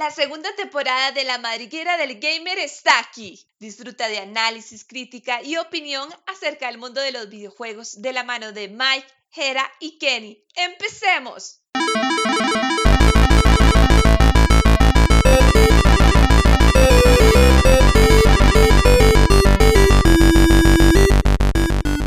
[0.00, 3.38] La segunda temporada de La Madriguera del Gamer está aquí.
[3.58, 8.52] Disfruta de análisis, crítica y opinión acerca del mundo de los videojuegos de la mano
[8.52, 9.04] de Mike,
[9.36, 10.42] Hera y Kenny.
[10.54, 11.60] ¡Empecemos!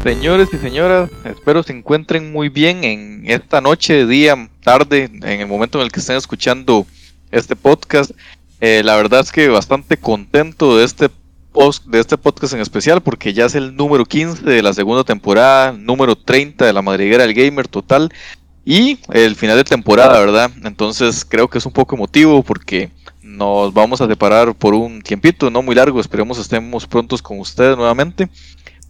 [0.01, 5.47] Señores y señoras, espero se encuentren muy bien en esta noche, día, tarde, en el
[5.47, 6.87] momento en el que estén escuchando
[7.33, 8.11] este podcast.
[8.61, 11.09] Eh, la verdad es que bastante contento de este,
[11.87, 15.73] de este podcast en especial porque ya es el número 15 de la segunda temporada,
[15.73, 18.11] número 30 de la madriguera del gamer total
[18.65, 20.51] y el final de temporada, ¿verdad?
[20.63, 22.89] Entonces creo que es un poco emotivo porque
[23.21, 27.75] nos vamos a separar por un tiempito, no muy largo, esperemos estemos prontos con ustedes
[27.75, 28.29] nuevamente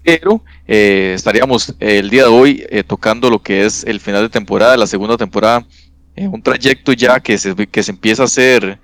[0.04, 4.30] pero eh, estaríamos el día de hoy eh, tocando lo que es el final de
[4.30, 5.66] temporada, la segunda temporada,
[6.16, 8.80] eh, un trayecto ya que se, que se empieza a hacer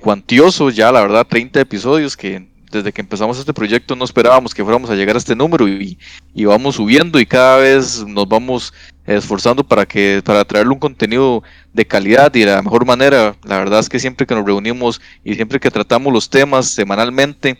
[0.00, 4.64] cuantioso, ya la verdad 30 episodios que desde que empezamos este proyecto no esperábamos que
[4.64, 5.98] fuéramos a llegar a este número y,
[6.34, 8.72] y vamos subiendo y cada vez nos vamos
[9.06, 13.36] esforzando para que para traerle un contenido de calidad y de la mejor manera.
[13.44, 17.58] La verdad es que siempre que nos reunimos y siempre que tratamos los temas semanalmente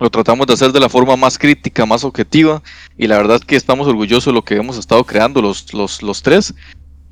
[0.00, 2.62] lo tratamos de hacer de la forma más crítica, más objetiva,
[2.96, 6.02] y la verdad es que estamos orgullosos de lo que hemos estado creando los, los,
[6.02, 6.54] los tres.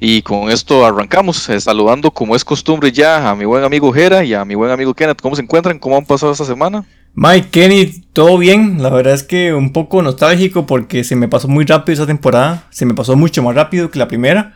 [0.01, 4.25] Y con esto arrancamos, eh, saludando como es costumbre ya a mi buen amigo Jera
[4.25, 5.21] y a mi buen amigo Kenneth.
[5.21, 5.79] ¿Cómo se encuentran?
[5.79, 6.85] ¿Cómo han pasado esta semana?
[7.15, 8.81] Mike, Kenny, todo bien.
[8.81, 12.69] La verdad es que un poco nostálgico porque se me pasó muy rápido esa temporada.
[12.71, 14.55] Se me pasó mucho más rápido que la primera.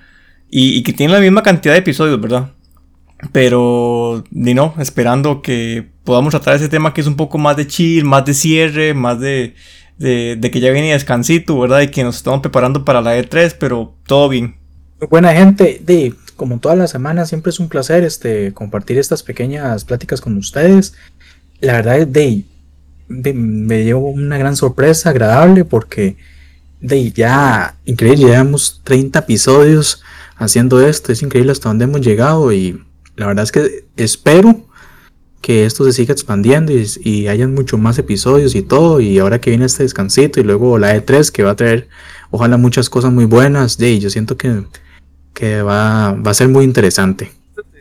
[0.48, 2.52] Y, y que tiene la misma cantidad de episodios, ¿verdad?
[3.30, 7.66] Pero, ni no, esperando que podamos tratar ese tema que es un poco más de
[7.66, 9.54] chill, más de cierre, más de,
[9.98, 11.82] de, que ya viene descansito, ¿verdad?
[11.82, 14.56] Y que nos estamos preparando para la E3, pero todo bien.
[15.08, 19.84] Buena gente, de, como todas las semanas, siempre es un placer este, compartir estas pequeñas
[19.84, 20.94] pláticas con ustedes.
[21.60, 22.44] La verdad es de,
[23.08, 26.16] me llevo una gran sorpresa agradable porque
[26.80, 30.02] de, ya, increíble, llevamos 30 episodios
[30.36, 32.82] haciendo esto, es increíble hasta dónde hemos llegado y
[33.16, 34.66] la verdad es que espero
[35.40, 39.00] que esto se siga expandiendo y, y hayan mucho más episodios y todo.
[39.00, 41.88] Y ahora que viene este descansito y luego la E3 que va a traer,
[42.30, 43.76] ojalá muchas cosas muy buenas.
[43.76, 44.62] De, yo siento que,
[45.34, 47.32] que va, va a ser muy interesante.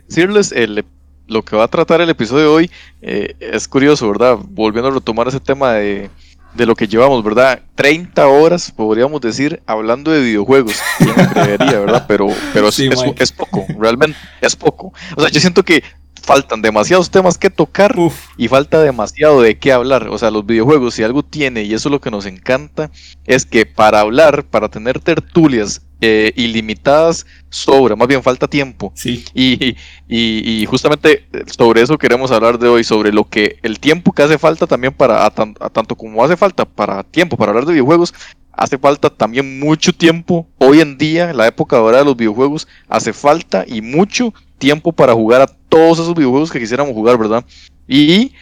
[0.08, 0.84] Decirles el,
[1.26, 2.70] lo que va a tratar el episodio de hoy
[3.00, 4.38] eh, es curioso, ¿verdad?
[4.40, 6.10] Volviendo a retomar ese tema de,
[6.54, 7.62] de lo que llevamos, ¿verdad?
[7.74, 10.80] 30 horas, podríamos decir, hablando de videojuegos.
[10.98, 12.04] ¿Quién creería, verdad?
[12.06, 14.92] Pero, pero es, es, poco, realmente es poco.
[15.16, 15.82] O sea, yo siento que
[16.22, 17.96] faltan demasiados temas que tocar
[18.36, 20.08] y falta demasiado de qué hablar.
[20.08, 22.90] O sea, los videojuegos, si algo tiene, y eso es lo que nos encanta,
[23.24, 28.92] es que para hablar, para tener tertulias eh, ilimitadas, sobra, más bien falta tiempo.
[28.96, 29.24] Sí.
[29.34, 29.76] Y,
[30.08, 34.36] y, justamente sobre eso queremos hablar de hoy, sobre lo que el tiempo que hace
[34.36, 38.12] falta también para, tanto como hace falta para tiempo para hablar de videojuegos,
[38.50, 40.48] hace falta también mucho tiempo.
[40.58, 45.14] Hoy en día, la época ahora de los videojuegos, hace falta y mucho tiempo para
[45.14, 47.44] jugar a todos esos videojuegos que quisiéramos jugar, ¿verdad?
[47.86, 48.32] Y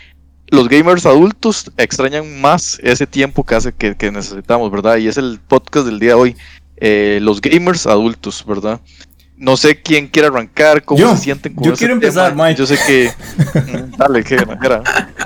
[0.50, 4.96] los gamers adultos extrañan más ese tiempo que, hace, que, necesitamos, ¿verdad?
[4.96, 6.36] Y es el podcast del día de hoy.
[6.80, 8.80] Eh, los gamers adultos, ¿verdad?
[9.36, 12.56] No sé quién quiere arrancar, cómo se sienten con Yo quiero empezar, Mike.
[12.56, 13.10] Yo sé que.
[13.96, 14.36] Dale, que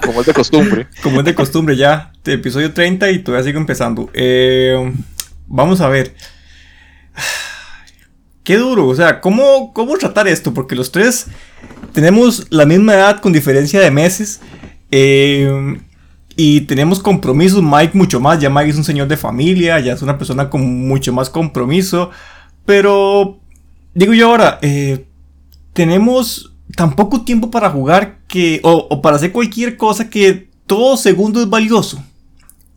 [0.04, 0.87] como es de costumbre.
[1.03, 2.12] Como es de costumbre, ya.
[2.25, 4.10] Episodio 30 y todavía sigo empezando.
[4.14, 4.93] Eh,
[5.47, 6.14] vamos a ver.
[8.44, 10.53] Qué duro, o sea, ¿cómo, ¿cómo tratar esto?
[10.53, 11.28] Porque los tres
[11.93, 14.41] tenemos la misma edad con diferencia de meses.
[14.91, 15.78] Eh,
[16.36, 20.02] y tenemos compromisos, Mike mucho más, ya Mike es un señor de familia, ya es
[20.02, 22.10] una persona con mucho más compromiso.
[22.64, 23.38] Pero,
[23.94, 25.06] digo yo ahora, eh,
[25.72, 31.40] tenemos tan poco tiempo para jugar que, o, para hacer cualquier cosa que todo segundo
[31.40, 32.02] es valioso.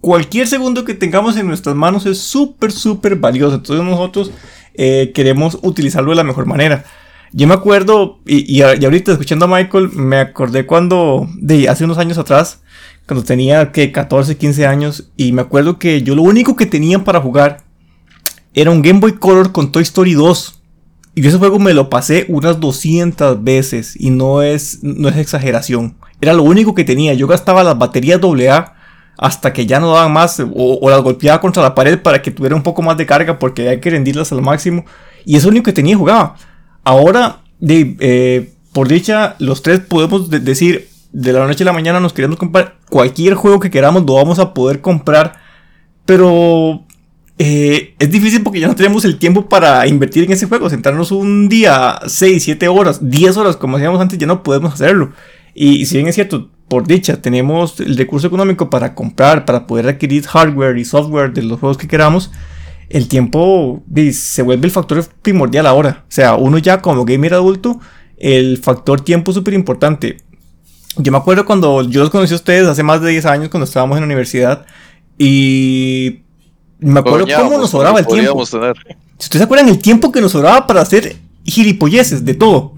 [0.01, 3.55] Cualquier segundo que tengamos en nuestras manos es súper, súper valioso.
[3.55, 4.31] Entonces nosotros
[4.75, 6.85] eh, queremos utilizarlo de la mejor manera.
[7.33, 12.17] Yo me acuerdo, y, ahorita escuchando a Michael, me acordé cuando, de hace unos años
[12.17, 12.61] atrás,
[13.07, 17.03] cuando tenía que 14, 15 años, y me acuerdo que yo lo único que tenía
[17.03, 17.63] para jugar
[18.53, 20.61] era un Game Boy Color con Toy Story 2.
[21.15, 25.95] Y ese juego me lo pasé unas 200 veces, y no es, no es exageración.
[26.19, 27.13] Era lo único que tenía.
[27.13, 28.75] Yo gastaba las baterías AA
[29.17, 32.55] hasta que ya no daban más o, las golpeaba contra la pared para que tuviera
[32.55, 34.85] un poco más de carga porque hay que rendirlas al máximo.
[35.25, 36.35] Y es lo único que tenía y jugaba.
[36.83, 41.99] Ahora, de, eh, por dicha, los tres podemos decir de la noche a la mañana
[41.99, 45.35] nos queremos comprar cualquier juego que queramos, lo vamos a poder comprar.
[46.05, 46.85] Pero
[47.37, 50.69] eh, es difícil porque ya no tenemos el tiempo para invertir en ese juego.
[50.69, 55.11] Sentarnos un día, 6, 7 horas, 10 horas como hacíamos antes, ya no podemos hacerlo.
[55.53, 59.87] Y, si bien es cierto, por dicha, tenemos el recurso económico para comprar, para poder
[59.87, 62.31] adquirir hardware y software de los juegos que queramos,
[62.89, 66.03] el tiempo se vuelve el factor primordial ahora.
[66.03, 67.79] O sea, uno ya como gamer adulto,
[68.17, 70.17] el factor tiempo es súper importante.
[70.97, 73.65] Yo me acuerdo cuando yo los conocí a ustedes hace más de 10 años, cuando
[73.65, 74.65] estábamos en la universidad,
[75.17, 76.21] y
[76.79, 78.45] me acuerdo cómo nos sobraba el tiempo.
[78.45, 82.73] Si ustedes se acuerdan el tiempo que nos sobraba para hacer gilipolleces de todo.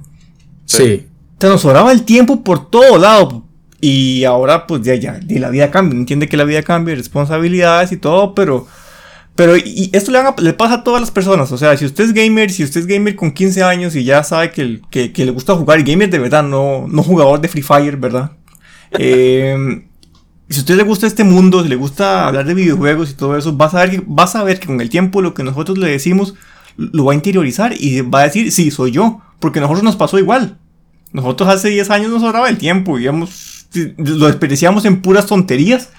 [0.66, 1.08] Sí.
[1.38, 3.44] O sea, nos sobraba el tiempo por todo lado.
[3.82, 5.98] Y ahora, pues ya, ya, la vida cambia.
[5.98, 8.68] Entiende que la vida cambia, responsabilidades y todo, pero
[9.40, 11.50] pero y esto le, le, pasa a todas las personas.
[11.54, 14.22] O sea, si usted es gamer, si usted es gamer con 15 años y ya
[14.22, 17.96] sabe que, que, le gusta jugar, gamer de verdad, no, no jugador de Free Fire,
[17.96, 18.34] ¿verdad?
[19.00, 19.86] Eh,
[20.50, 23.38] si a usted le gusta este mundo, si le gusta hablar de videojuegos y todo
[23.38, 25.88] eso, va a, saber, va a saber que con el tiempo lo que nosotros le
[25.88, 26.34] decimos
[26.76, 29.22] lo va a interiorizar y va a decir, sí, soy yo.
[29.40, 30.58] Porque a nosotros nos pasó igual.
[31.14, 35.92] Nosotros hace 10 años nos sobraba el tiempo, digamos, lo desperdiciamos en puras tonterías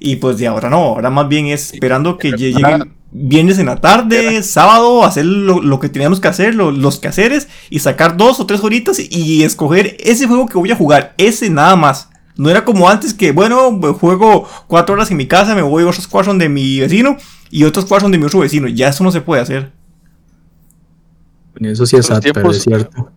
[0.00, 3.76] y pues de ahora no, ahora más bien es esperando que lleguen viernes en la
[3.76, 8.62] tarde, sábado, hacer lo, que teníamos que hacer, los quehaceres, y sacar dos o tres
[8.64, 12.08] horitas y escoger ese juego que voy a jugar, ese nada más.
[12.36, 15.88] No era como antes que, bueno, juego cuatro horas en mi casa, me voy a
[15.88, 17.18] otros cuatro de mi vecino
[17.50, 18.66] y otros cuatro de mi otro vecino.
[18.68, 19.72] Ya eso no se puede hacer.
[21.60, 23.12] Eso sí es, pero es cierto.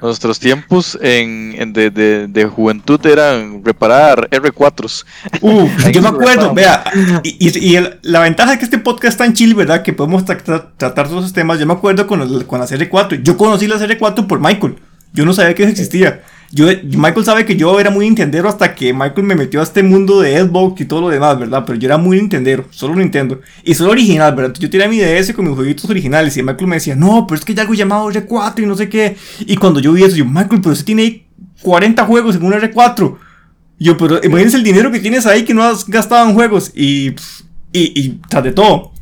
[0.00, 1.90] Nuestros tiempos en, de,
[2.28, 5.04] de, juventud eran reparar R4s.
[5.40, 6.84] Uh, yo me acuerdo, vea,
[7.24, 9.82] y, la ventaja es que este podcast es tan chill, ¿verdad?
[9.82, 11.58] Que podemos tratar todos esos temas.
[11.58, 13.18] Yo me acuerdo con, con la serie 4.
[13.22, 14.76] Yo conocí la serie 4 por Michael.
[15.12, 16.22] Yo no sabía que eso existía.
[16.52, 19.82] Yo, Michael sabe que yo era muy Nintendero hasta que Michael me metió a este
[19.82, 21.64] mundo de Xbox y todo lo demás, ¿verdad?
[21.66, 23.40] Pero yo era muy Nintendero, solo Nintendo.
[23.64, 24.54] Y solo original, ¿verdad?
[24.58, 27.44] yo tenía mi DS con mis jueguitos originales y Michael me decía, no, pero es
[27.44, 29.16] que hay algo llamado R4 y no sé qué.
[29.40, 31.26] Y cuando yo vi eso, yo, Michael, pero usted tiene
[31.62, 33.16] 40 juegos en un R4.
[33.78, 36.70] yo, pero imagínense el dinero que tienes ahí que no has gastado en juegos.
[36.74, 37.08] Y,
[37.72, 38.92] y, y tras de todo,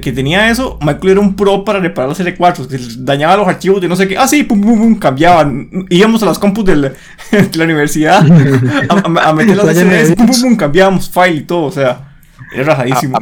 [0.00, 3.80] que tenía eso, Michael era un pro para reparar los R4, que dañaba los archivos
[3.80, 4.16] de no sé qué.
[4.16, 5.86] Ah, sí, pum, pum, pum, cambiaban.
[5.90, 11.08] Íbamos a las compus de la, universidad a, meter las CDs, pum, pum, pum, cambiábamos
[11.10, 12.16] file y todo, o sea,
[12.54, 13.16] era rajadísimo.
[13.16, 13.20] A,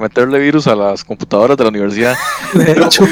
[0.00, 2.16] meterle virus a las computadoras de la universidad.
[2.54, 3.04] De hecho,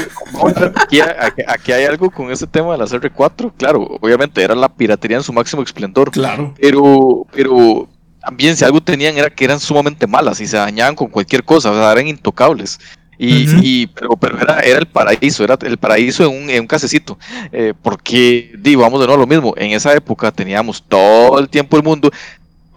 [0.75, 0.99] aquí,
[1.47, 5.23] aquí, hay algo con ese tema de las R4, claro, obviamente era la piratería en
[5.23, 6.09] su máximo esplendor.
[6.09, 6.55] Claro.
[6.59, 7.87] Pero, pero
[8.29, 11.71] también si algo tenían era que eran sumamente malas y se dañaban con cualquier cosa,
[11.71, 12.79] o sea, eran intocables.
[13.17, 17.17] Y, pero, pero era, era, el paraíso, era el paraíso en un, en un casecito.
[17.51, 21.49] Eh, porque, digo, vamos de nuevo a lo mismo, en esa época teníamos todo el
[21.49, 22.11] tiempo del mundo,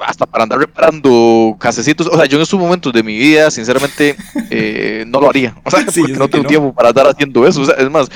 [0.01, 2.07] hasta para andar reparando casecitos.
[2.07, 4.17] O sea, yo en esos momentos de mi vida, sinceramente,
[4.51, 5.55] eh, no lo haría.
[5.65, 7.61] O sea, porque no tengo tiempo para estar haciendo eso.
[7.61, 8.09] O sea, es más,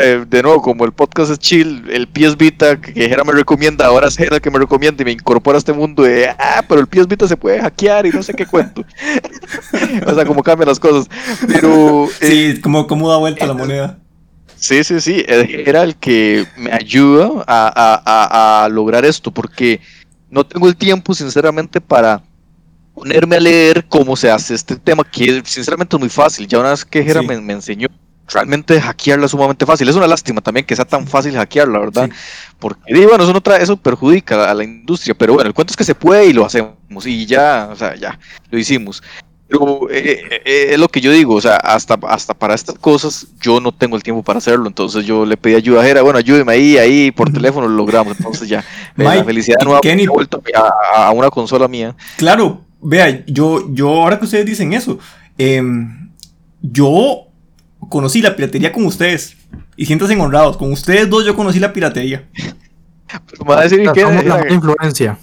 [0.00, 3.86] eh, de nuevo, como el podcast es chill, el PS Vita que Jera me recomienda,
[3.86, 6.80] ahora es Jera que me recomienda y me incorpora a este mundo de, ah, pero
[6.80, 8.84] el PS Vita se puede hackear y no sé qué cuento.
[10.06, 11.08] o sea, como cambian las cosas.
[11.46, 12.08] Pero.
[12.20, 13.98] Sí, eh, como, como da vuelta la moneda.
[14.56, 19.80] Sí, sí, sí, eh, era el que me ayuda a, a lograr esto, porque
[20.30, 22.22] no tengo el tiempo, sinceramente, para
[22.94, 26.46] ponerme a leer cómo se hace este tema, que sinceramente es muy fácil.
[26.46, 27.88] Ya una vez que Jera me, me, enseñó
[28.32, 29.88] realmente hackearla es sumamente fácil.
[29.88, 32.10] Es una lástima también que sea tan fácil hackearla, ¿verdad?
[32.58, 35.76] Porque, bueno, eso, no trae, eso perjudica a la industria, pero bueno, el cuento es
[35.76, 38.18] que se puede y lo hacemos y ya, o sea, ya,
[38.50, 39.02] lo hicimos.
[39.48, 42.78] Pero eh, eh, eh, es lo que yo digo, o sea, hasta, hasta para estas
[42.78, 46.02] cosas yo no tengo el tiempo para hacerlo, entonces yo le pedí ayuda a Jera,
[46.02, 48.64] bueno, ayúdeme ahí, ahí por teléfono lo logramos, entonces ya,
[48.96, 51.94] la felicidad nueva, he vuelto a, a, una consola mía.
[52.16, 54.98] Claro, vea, yo, yo ahora que ustedes dicen eso,
[55.36, 56.10] em,
[56.62, 57.26] yo
[57.92, 59.36] conocí la piratería con ustedes.
[59.76, 60.56] Y siéntanse honrados.
[60.56, 62.24] Con ustedes dos yo conocí la piratería.
[63.26, 64.00] Pues va a decir que
[64.50, 65.18] influencia.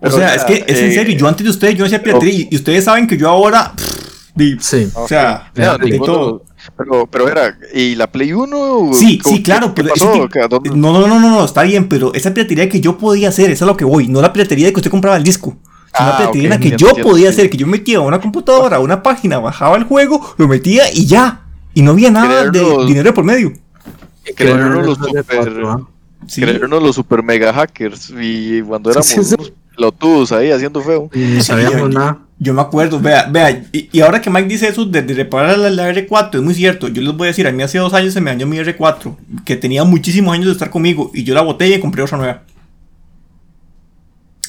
[0.00, 1.16] O sea, es que es en eh, serio.
[1.16, 2.48] Yo antes de ustedes yo no hacía piratería.
[2.50, 3.72] Y ustedes saben que yo ahora.
[4.58, 4.90] sí.
[4.94, 6.42] O sea, de, todo.
[6.76, 8.90] Pero, pero era, ¿y la Play 1?
[8.92, 9.90] Sí, sí, claro, pero
[10.74, 13.64] no, no, no, no, no, está bien, pero esa piratería que yo podía hacer, esa
[13.64, 15.56] es lo que voy, no la piratería de que usted compraba el disco.
[15.98, 19.76] Una ah, piratería que yo podía hacer, que yo metía una computadora, una página, bajaba
[19.76, 21.47] el juego, lo metía y ya.
[21.78, 23.52] Y no había nada de dinero por medio.
[24.34, 28.12] Creernos los super, los super mega hackers.
[28.20, 31.08] Y cuando éramos sí, sí, ahí haciendo feo.
[31.14, 32.18] no sabíamos nada.
[32.40, 36.34] Yo me acuerdo, vea, vea, y, ahora que Mike dice eso de, reparar la, R4,
[36.34, 36.88] es muy cierto.
[36.88, 39.16] Yo les voy a decir, a mí hace dos años se me dañó mi R4,
[39.44, 42.42] que tenía muchísimos años de estar conmigo, y yo la boté y compré otra nueva.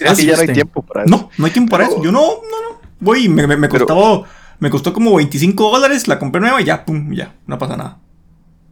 [0.07, 1.11] Así ya no hay tiempo para eso.
[1.11, 2.01] No, no hay tiempo para eso.
[2.01, 2.81] Yo no, no, no.
[2.99, 4.25] Voy y me, me, me costaba
[4.59, 7.99] me costó como 25 dólares, la compré nueva y ya, pum, ya, no pasa nada.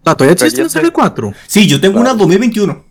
[0.03, 1.33] ¿La todavía existe la serie 4?
[1.47, 2.85] Sí, yo tengo una 2021.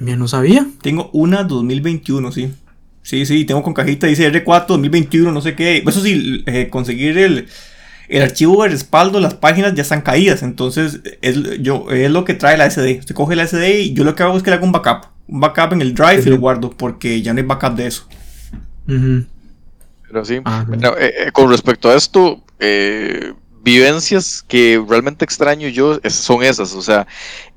[0.00, 0.66] Ya no sabía.
[0.82, 2.52] Tengo una 2021, sí.
[3.02, 5.82] Sí, sí, tengo con cajita, dice R4 2021, no sé qué.
[5.86, 7.48] Eso sí, eh, conseguir el,
[8.08, 10.42] el archivo de respaldo, las páginas ya están caídas.
[10.42, 12.98] Entonces, es, yo, es lo que trae la SD.
[13.00, 15.06] Usted coge la SD y yo lo que hago es que le hago un backup.
[15.28, 18.06] Un backup en el drive y lo guardo, porque ya no hay backup de eso.
[18.86, 19.24] Ujú.
[20.10, 20.40] Pero sí.
[20.44, 20.64] Ah.
[20.66, 26.74] Bueno, eh, eh, con respecto a esto, eh, vivencias que realmente extraño yo son esas.
[26.74, 27.06] O sea,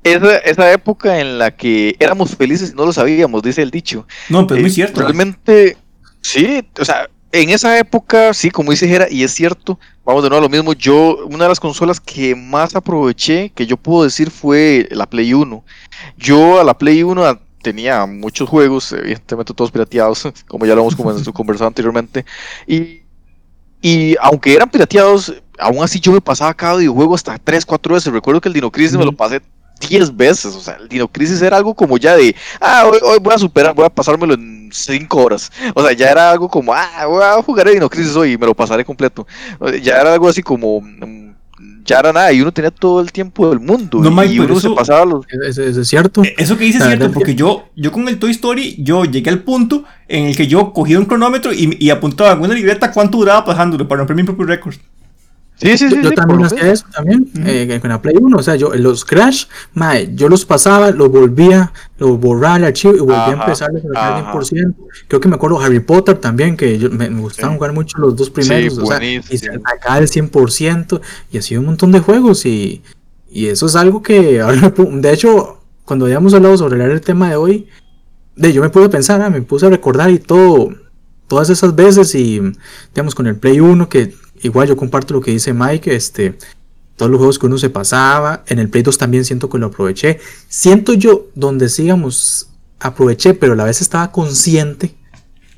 [0.02, 4.06] esa, esa época en la que éramos felices y no lo sabíamos, dice el dicho.
[4.28, 5.00] No, pero es muy cierto.
[5.00, 5.76] Realmente,
[6.20, 10.28] sí, o sea, en esa época, sí, como dice Jera, y es cierto, vamos de
[10.28, 14.04] nuevo a lo mismo, yo, una de las consolas que más aproveché, que yo puedo
[14.04, 15.64] decir, fue la Play 1.
[16.16, 20.82] Yo a la Play 1 a- tenía muchos juegos, evidentemente todos pirateados, como ya lo
[20.82, 22.24] hemos conver- conversado anteriormente,
[22.68, 23.02] y,
[23.82, 28.12] y aunque eran pirateados, aún así yo me pasaba cada videojuego hasta 3, 4 veces.
[28.12, 29.40] Recuerdo que el Dino Crisis me lo pasé
[29.88, 33.18] 10 veces, o sea, el Dino Crisis era algo como ya de, ah, hoy, hoy
[33.20, 35.50] voy a superar, voy a pasármelo en 5 horas.
[35.74, 38.38] O sea, ya era algo como, ah, voy a jugar el Dino Crisis hoy y
[38.38, 39.26] me lo pasaré completo.
[39.82, 41.33] Ya era algo así como, mm,
[41.84, 43.98] ya era nada, y uno tenía todo el tiempo del mundo.
[44.00, 45.26] No, y Mike, pero uno se eso- pasaba los...
[45.48, 46.22] Eso, eso es cierto.
[46.24, 49.30] Eh, Eso que dices es cierto, porque yo, yo con el Toy Story, yo llegué
[49.30, 52.90] al punto en el que yo cogía un cronómetro y, y apuntaba en una libreta
[52.92, 54.74] cuánto duraba pasándolo para romper mi propio récord.
[55.56, 55.96] Sí, sí, sí.
[55.96, 58.36] Yo, yo sí, también por lo hacía eso también, eh, con la Play 1.
[58.36, 62.94] O sea, yo los Crash, mae, yo los pasaba, los volvía, los borraba el archivo
[62.94, 64.32] y volvía a Ajá, empezar a sacar ajá.
[64.32, 64.74] 100%.
[65.06, 67.56] Creo que me acuerdo Harry Potter también, que yo, me, me gustaban Sí.
[67.58, 68.76] jugar mucho los dos primeros.
[68.78, 71.00] o sea, y sacaba el 100%.
[71.30, 72.44] Y así un montón de juegos.
[72.46, 72.82] Y,
[73.30, 77.36] y eso es algo que ahora, de hecho, cuando habíamos hablado sobre el tema de
[77.36, 77.68] hoy,
[78.36, 80.70] de, yo me pude pensar, ah, me puse a recordar y todo,
[81.28, 82.40] todas esas veces y
[82.92, 84.14] digamos con el Play 1 que
[84.44, 86.38] igual yo comparto lo que dice Mike, este,
[86.96, 89.66] todos los juegos que uno se pasaba, en el Play 2 también siento que lo
[89.66, 94.94] aproveché, siento yo donde sigamos aproveché, pero a la vez estaba consciente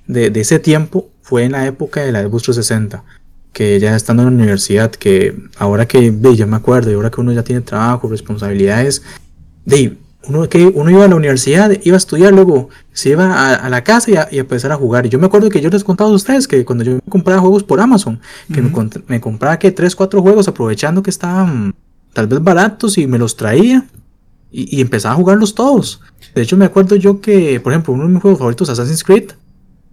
[0.06, 3.04] de, ese tiempo, fue en la época de la Xbox 360
[3.52, 7.22] que ya estando en la universidad, que ahora que ya me acuerdo, y ahora que
[7.22, 9.02] uno ya tiene trabajo, responsabilidades,
[9.64, 9.96] de
[10.28, 13.68] uno que uno iba a la universidad, iba a estudiar, luego se iba a, a
[13.68, 15.06] la casa y a, y a empezar a jugar.
[15.06, 17.62] Y yo me acuerdo que yo les contaba a ustedes que cuando yo compraba juegos
[17.62, 18.20] por Amazon,
[18.52, 21.74] que me, compraba que 3, 4 juegos aprovechando que estaban
[22.12, 23.86] tal vez baratos y me los traía
[24.50, 26.00] y, y empezaba a jugarlos todos.
[26.34, 29.32] De hecho, me acuerdo yo que, por ejemplo, uno de mis juegos favoritos, Assassin's Creed,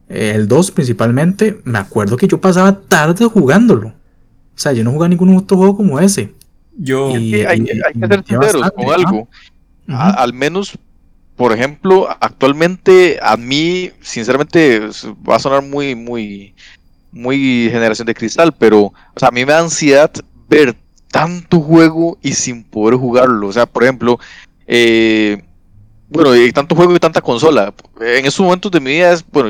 [0.09, 3.87] el 2 principalmente, me acuerdo que yo pasaba tarde jugándolo.
[3.87, 6.33] O sea, yo no jugaba ningún otro juego como ese.
[6.77, 9.27] Yo, Y- hay, que ser sinceros con
[9.87, 10.77] al menos,
[11.35, 14.81] por ejemplo, actualmente a mí, sinceramente,
[15.27, 16.55] va a sonar muy, muy,
[17.11, 20.11] muy generación de cristal, pero, o sea, a mí me da ansiedad
[20.47, 20.75] ver
[21.11, 23.47] tanto juego y sin poder jugarlo.
[23.47, 24.19] O sea, por ejemplo,
[24.65, 25.43] eh,
[26.09, 27.73] bueno, y tanto juego y tanta consola.
[27.99, 29.49] En estos momentos de mi vida es, bueno,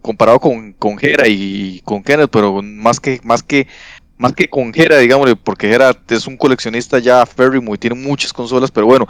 [0.00, 3.66] comparado con, con Jera y con Kenneth, pero más que, más que,
[4.16, 8.32] más que con Jera, digámosle, porque Jera es un coleccionista ya férrimo y tiene muchas
[8.32, 9.06] consolas, pero bueno,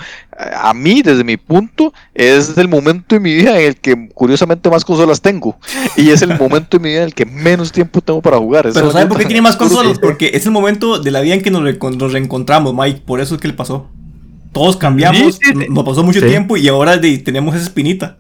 [0.56, 4.70] a mí, desde mi punto, es el momento de mi vida en el que curiosamente
[4.70, 5.58] más consolas tengo.
[5.96, 8.66] Y es el momento de mi vida en el que menos tiempo tengo para jugar.
[8.66, 9.99] Eso pero es ¿sabe por qué tiene más consolas?
[9.99, 13.02] Porque es el momento de la vida en que nos, reencontramos, Mike.
[13.04, 13.90] Por eso es que le pasó.
[14.52, 15.66] Todos cambiamos, Sí, sí, sí.
[15.68, 16.26] nos pasó mucho Sí.
[16.26, 18.18] tiempo y ahora tenemos esa espinita.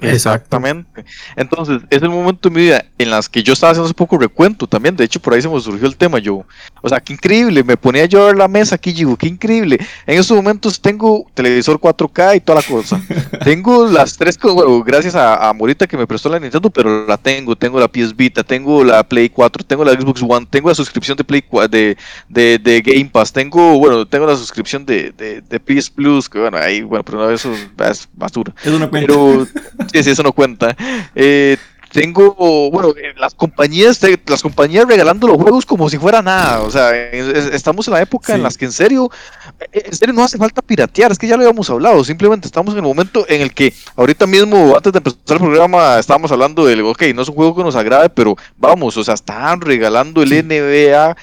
[0.00, 1.04] Exactamente.
[1.36, 4.18] Entonces, es el momento de mi vida en las que yo estaba haciendo hace poco
[4.18, 4.96] recuento también.
[4.96, 6.18] De hecho, por ahí se me surgió el tema.
[6.18, 6.44] Yo,
[6.82, 7.64] o sea, qué increíble.
[7.64, 9.78] Me ponía yo a ver la mesa aquí, digo, qué increíble.
[10.06, 13.00] En estos momentos tengo televisor 4K y toda la cosa.
[13.44, 17.16] tengo las tres, bueno, gracias a, a Morita que me prestó la Nintendo, pero la
[17.16, 17.56] tengo.
[17.56, 21.16] Tengo la PS Vita, tengo la Play 4, tengo la Xbox One, tengo la suscripción
[21.16, 21.96] de Play 4, de,
[22.28, 26.38] de, de Game Pass, tengo, bueno, tengo la suscripción de, de, de PS Plus, que
[26.38, 28.54] bueno, ahí, bueno, pero eso es basura.
[28.62, 29.06] Eso no cuenta.
[29.06, 29.46] Pero
[29.92, 30.76] sí, sí, eso no cuenta.
[31.14, 31.56] Eh,
[31.92, 32.34] tengo,
[32.70, 36.60] bueno, eh, las compañías, las compañías regalando los juegos como si fuera nada.
[36.60, 39.10] O sea, es- es- estamos en la época en las que en serio,
[39.72, 41.10] eh, en serio no hace falta piratear.
[41.12, 42.04] Es que ya lo habíamos hablado.
[42.04, 45.98] Simplemente estamos en el momento en el que ahorita mismo, antes de empezar el programa,
[45.98, 49.14] estábamos hablando del, ok, no es un juego que nos agrade, pero vamos, o sea,
[49.14, 50.34] están regalando el Sí.
[50.42, 51.16] NBA.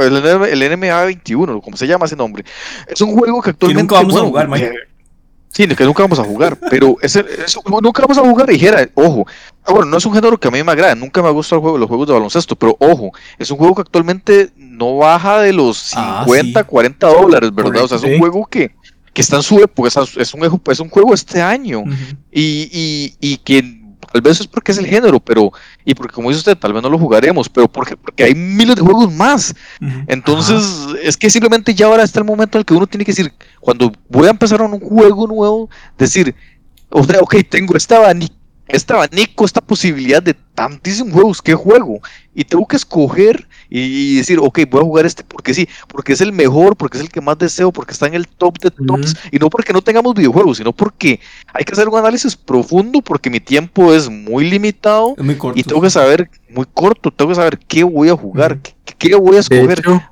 [0.00, 2.42] El, el NBA 21, como se llama ese nombre.
[2.86, 3.82] Es un juego que actualmente.
[3.82, 4.72] nunca vamos a jugar, Mike.
[5.50, 9.26] Sí, que nunca vamos a jugar, pero ese, eso, nunca vamos a jugar, dijera, ojo,
[9.64, 11.56] ah, bueno, no es un género que a mí me agrada, nunca me ha gustado
[11.58, 15.40] el juego, los juegos de baloncesto, pero ojo, es un juego que actualmente no baja
[15.40, 16.66] de los Ah, 50, sí.
[16.66, 17.84] 40 dólares, ¿verdad?
[17.84, 18.72] o sea, es un juego que,
[19.12, 21.82] que está en su época, es, es un, es un juego este año,
[22.30, 23.77] y, y, y que
[24.12, 25.52] tal vez es porque es el género, pero,
[25.84, 28.76] y porque como dice usted, tal vez no lo jugaremos, pero porque, porque hay miles
[28.76, 29.54] de juegos más,
[30.06, 33.12] entonces, es que simplemente ya ahora está el momento en el que uno tiene que
[33.12, 36.34] decir, cuando voy a empezar un juego nuevo, decir,
[36.90, 38.34] O sea, ok, tengo esta abanico,
[38.66, 42.00] este abanico, esta posibilidad de tantísimos juegos que juego.
[42.34, 46.20] Y tengo que escoger y decir, ok, voy a jugar este porque sí, porque es
[46.22, 49.14] el mejor, porque es el que más deseo, porque está en el top de tops.
[49.30, 51.20] Y no porque no tengamos videojuegos, sino porque
[51.52, 55.14] hay que hacer un análisis profundo, porque mi tiempo es muy limitado.
[55.18, 55.58] Es muy corto.
[55.60, 59.14] Y tengo que saber, muy corto, tengo que saber qué voy a jugar, qué, qué
[59.16, 59.78] voy a De escoger.
[59.80, 60.02] hecho,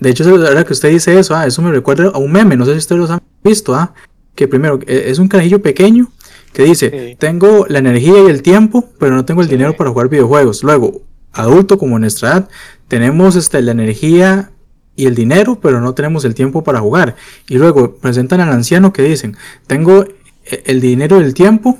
[0.00, 2.56] de hecho, la verdad que usted dice eso, ah, eso me recuerda a un meme,
[2.56, 3.94] no sé si ustedes los han visto, ah,
[4.34, 6.08] que primero eh, es un carajillo pequeño
[6.52, 7.16] que dice, Sí.
[7.18, 9.52] tengo la energía y el tiempo, pero no tengo el Sí.
[9.54, 10.62] dinero para jugar videojuegos.
[10.62, 11.02] Luego,
[11.34, 12.48] adulto como en nuestra edad,
[12.88, 14.50] tenemos este, la energía
[14.96, 17.16] y el dinero, pero no tenemos el tiempo para jugar.
[17.48, 19.36] Y luego presentan al anciano que dicen,
[19.66, 20.04] tengo
[20.46, 21.78] eh, el dinero y el tiempo,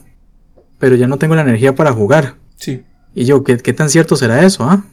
[0.78, 2.34] pero ya no tengo la energía para jugar.
[2.56, 2.82] Sí.
[3.14, 4.64] Y yo, ¿qué, qué tan cierto será eso?
[4.64, 4.84] Ah?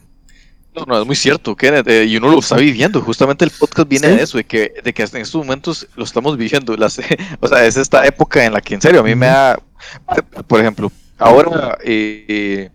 [0.74, 3.02] No, no, es muy cierto, Kenneth, eh, y uno lo está viviendo.
[3.02, 4.16] Justamente el podcast viene Sí.
[4.16, 6.76] de eso, de que, de que hasta en estos momentos lo estamos viviendo.
[6.76, 6.98] Las,
[7.40, 9.60] o sea, es esta época en la que en serio a mí me da,
[10.46, 12.70] por ejemplo, ahora, eh, eh,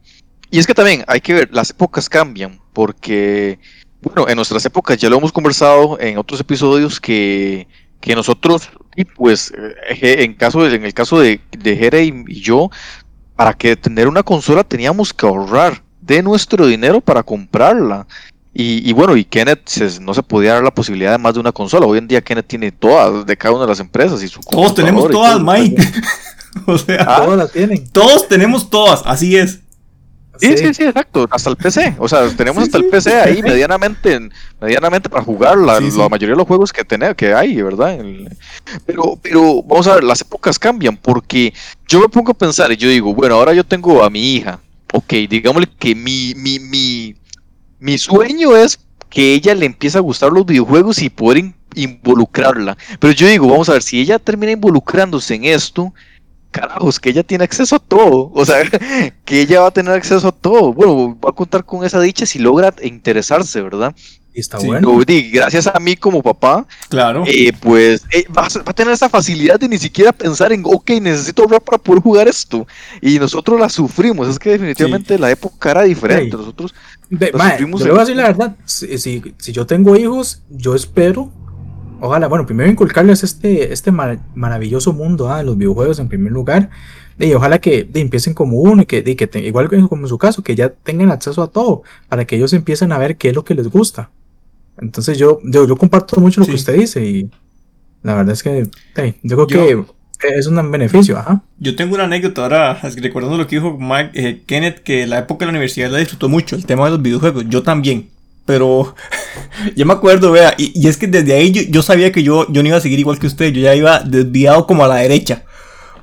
[0.52, 3.60] y es que también hay que ver, las épocas cambian, porque,
[4.02, 7.68] bueno, en nuestras épocas ya lo hemos conversado en otros episodios que,
[8.00, 9.52] que nosotros, y pues,
[9.90, 12.70] eh, en, caso, en el caso de, de Jere y, y yo,
[13.36, 18.08] para que tener una consola teníamos que ahorrar de nuestro dinero para comprarla.
[18.54, 21.40] Y, y bueno, y Kenneth se- no se podía dar la posibilidad de más de
[21.42, 21.86] una consola.
[21.86, 24.74] Hoy en día Kenneth tiene todas de cada una de las empresas y su Todos
[24.74, 25.44] tenemos todas, todo.
[25.54, 25.76] Mike.
[26.66, 27.22] o sea, Ah.
[27.24, 27.88] Todos las tienen.
[27.90, 29.60] todos tenemos todas, así es.
[30.40, 31.28] Sí, sí, sí, exacto.
[31.32, 31.96] Hasta el PC.
[32.00, 32.90] O sea, tenemos Sí, hasta el sí.
[32.90, 34.30] PC ahí medianamente,
[34.62, 35.80] medianamente para jugar la,
[36.10, 38.00] mayoría de los juegos que tener, que hay, ¿verdad?
[38.00, 38.30] El-
[38.86, 41.54] pero, pero vamos a ver, las épocas cambian porque
[41.88, 44.60] yo me pongo a pensar y yo digo, bueno, ahora yo tengo a mi hija.
[44.94, 47.16] Ok, digámosle que mi, mi, mi,
[47.80, 48.80] mi sueño es
[49.10, 52.78] que ella le empiece a gustar los videojuegos y poder in- involucrarla.
[53.00, 55.94] Pero yo digo, vamos a ver, si ella termina involucrándose en esto,
[56.52, 58.32] carajos, que ella tiene acceso a todo.
[58.34, 58.58] O sea,
[59.26, 60.74] que ella va a tener acceso a todo.
[60.74, 63.96] Bueno, va a contar con esa dicha si logra interesarse, ¿verdad?
[64.34, 65.00] Y está Sí, bueno.
[65.32, 67.24] Gracias a mí como papá, Claro.
[67.26, 70.62] eh, pues eh, va, a, va a tener esa facilidad de ni siquiera pensar en,
[70.64, 72.68] ok, necesito ahorrar para poder jugar esto.
[73.02, 74.28] Y nosotros la sufrimos.
[74.28, 76.38] Es que definitivamente la época era diferente.
[76.38, 76.76] Nosotros,
[77.10, 78.56] mae, sufrimos yo en- voy a decir la verdad.
[78.66, 81.32] Si, si, si yo tengo hijos, yo espero.
[82.00, 86.32] Ojalá, bueno, primero inculcarles este, este mar- maravilloso mundo ah, de los videojuegos en primer
[86.32, 86.70] lugar.
[87.20, 90.04] Y ojalá que de, empiecen como uno y que, de, que te- igual que como
[90.04, 93.18] en su caso, que ya tengan acceso a todo para que ellos empiecen a ver
[93.18, 94.12] qué es lo que les gusta.
[94.80, 96.52] Entonces yo, yo, yo comparto mucho lo Sí.
[96.52, 97.32] que usted dice y
[98.04, 99.86] la verdad es que hey, yo creo Yo-
[100.20, 101.44] que es un beneficio, ajá.
[101.60, 105.46] Yo tengo una anécdota ahora, recordando lo que dijo Mike, eh, Kenneth, que la época
[105.46, 108.10] de la universidad la disfrutó mucho, el tema de los videojuegos, yo también.
[108.48, 108.96] Pero
[109.76, 112.48] yo me acuerdo, vea, y, y es que desde ahí yo, yo sabía que yo,
[112.50, 114.96] yo no iba a seguir igual que usted, yo ya iba desviado como a la
[114.96, 115.44] derecha.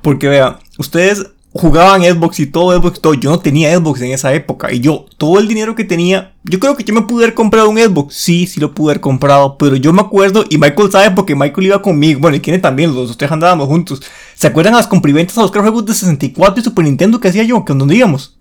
[0.01, 1.25] Porque vea, ustedes
[1.57, 4.73] jugaban Xbox y todo Xbox y todo, yo no tenía Xbox en esa época.
[4.73, 7.69] Y yo, todo el dinero que tenía, yo creo que yo me pude haber comprado
[7.69, 8.13] un Xbox.
[8.13, 11.67] Sí, sí lo pude haber comprado, pero yo me acuerdo, y Michael sabe porque Michael
[11.67, 14.01] iba conmigo, bueno, y Kenneth también, los tres andábamos juntos.
[14.35, 17.65] ¿Se acuerdan las compriventas a buscar juegos de 64 y Super Nintendo que hacía yo?
[17.65, 18.34] Que donde íbamos.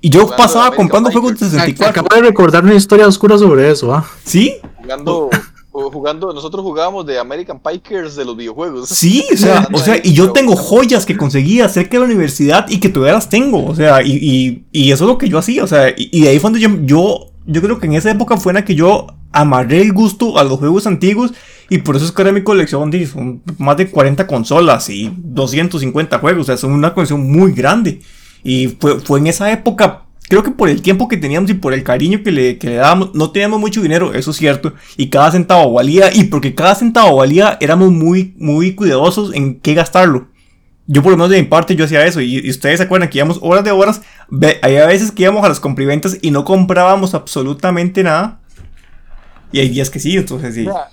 [0.00, 1.90] Y yo Jugando pasaba comprando juegos de 64.
[1.90, 4.04] Acabo de recordar una historia oscura sobre eso, ah.
[4.24, 4.54] ¿Sí?
[4.82, 5.28] Jugando,
[5.72, 8.88] o jugando, nosotros jugábamos de American Pikers de los videojuegos.
[8.88, 12.68] Sí, o sea, o sea, y yo tengo joyas que conseguía cerca de la universidad
[12.68, 15.38] y que todavía las tengo, o sea, y, y, y eso es lo que yo
[15.38, 17.94] hacía, o sea, y, y de ahí fue donde yo, yo, yo creo que en
[17.94, 21.32] esa época fue en la que yo amarré el gusto a los juegos antiguos
[21.68, 25.12] y por eso es que ahora mi colección de, son más de 40 consolas y
[25.16, 28.00] 250 juegos, o sea, son una colección muy grande.
[28.42, 31.74] Y fue, fue en esa época, creo que por el tiempo que teníamos y por
[31.74, 35.08] el cariño que le, que le dábamos, no teníamos mucho dinero, eso es cierto, y
[35.10, 40.28] cada centavo valía, y porque cada centavo valía, éramos muy, muy cuidadosos en qué gastarlo.
[40.86, 43.08] Yo por lo menos de mi parte yo hacía eso, y, y ustedes se acuerdan
[43.10, 46.44] que íbamos horas de horas, ve, había veces que íbamos a las compriventas y no
[46.44, 48.40] comprábamos absolutamente nada.
[49.52, 50.60] Y hay días que sí, entonces sí.
[50.62, 50.90] Mira,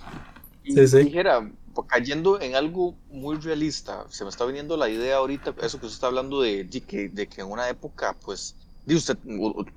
[0.63, 0.97] y Sí, sí.
[0.97, 1.41] dijera,
[1.85, 5.95] cayendo en algo muy realista, se me está viniendo la idea ahorita, eso que usted
[5.95, 9.17] está hablando de, de que, de que en una época, pues, di usted,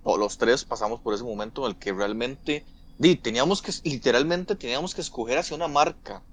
[0.04, 4.94] los tres pasamos por ese momento en el que realmente, di, teníamos que, literalmente teníamos
[4.94, 6.24] que escoger hacia una marca.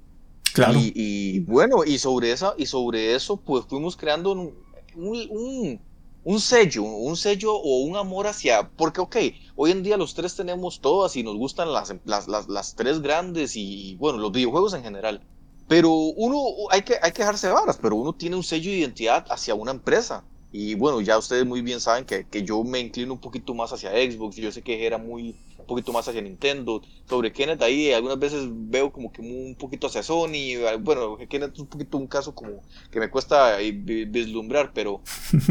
[0.53, 0.79] Claro.
[0.79, 4.53] Y, y, bueno, y sobre esa, y sobre eso, pues fuimos creando un,
[4.95, 5.81] un, un-
[6.23, 9.15] un sello, un sello o un amor hacia, porque ok,
[9.55, 13.01] hoy en día los tres tenemos todas y nos gustan las, las, las, las tres
[13.01, 15.25] grandes y bueno, los videojuegos en general.
[15.67, 18.77] Pero uno, hay que, hay que dejarse de varas, pero uno tiene un sello de
[18.77, 20.23] identidad hacia una empresa.
[20.51, 23.73] Y bueno, ya ustedes muy bien saben que, que yo me inclino un poquito más
[23.73, 24.37] hacia Xbox.
[24.37, 25.35] Yo sé que era muy,
[25.67, 26.81] poquito más hacia Nintendo.
[27.07, 30.57] Sobre Kenneth ahí algunas veces veo como que un poquito hacia Sony.
[30.79, 35.01] Bueno, Kenneth es un poquito un caso como que me cuesta vislumbrar, pero,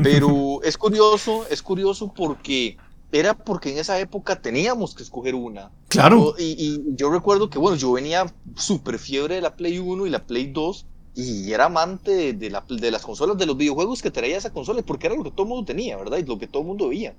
[0.03, 2.77] pero es curioso, es curioso porque
[3.13, 5.71] era porque en esa época teníamos que escoger una.
[5.89, 6.35] Claro.
[6.39, 10.25] Y, yo recuerdo que, bueno, yo venía súper fiebre de la Play 1 y la
[10.25, 14.37] Play 2 y era amante de, la, de, las consolas, de los videojuegos que traía
[14.37, 16.19] esa consola, porque era lo que todo el mundo tenía, ¿verdad?
[16.19, 17.15] Y lo que todo el mundo veía.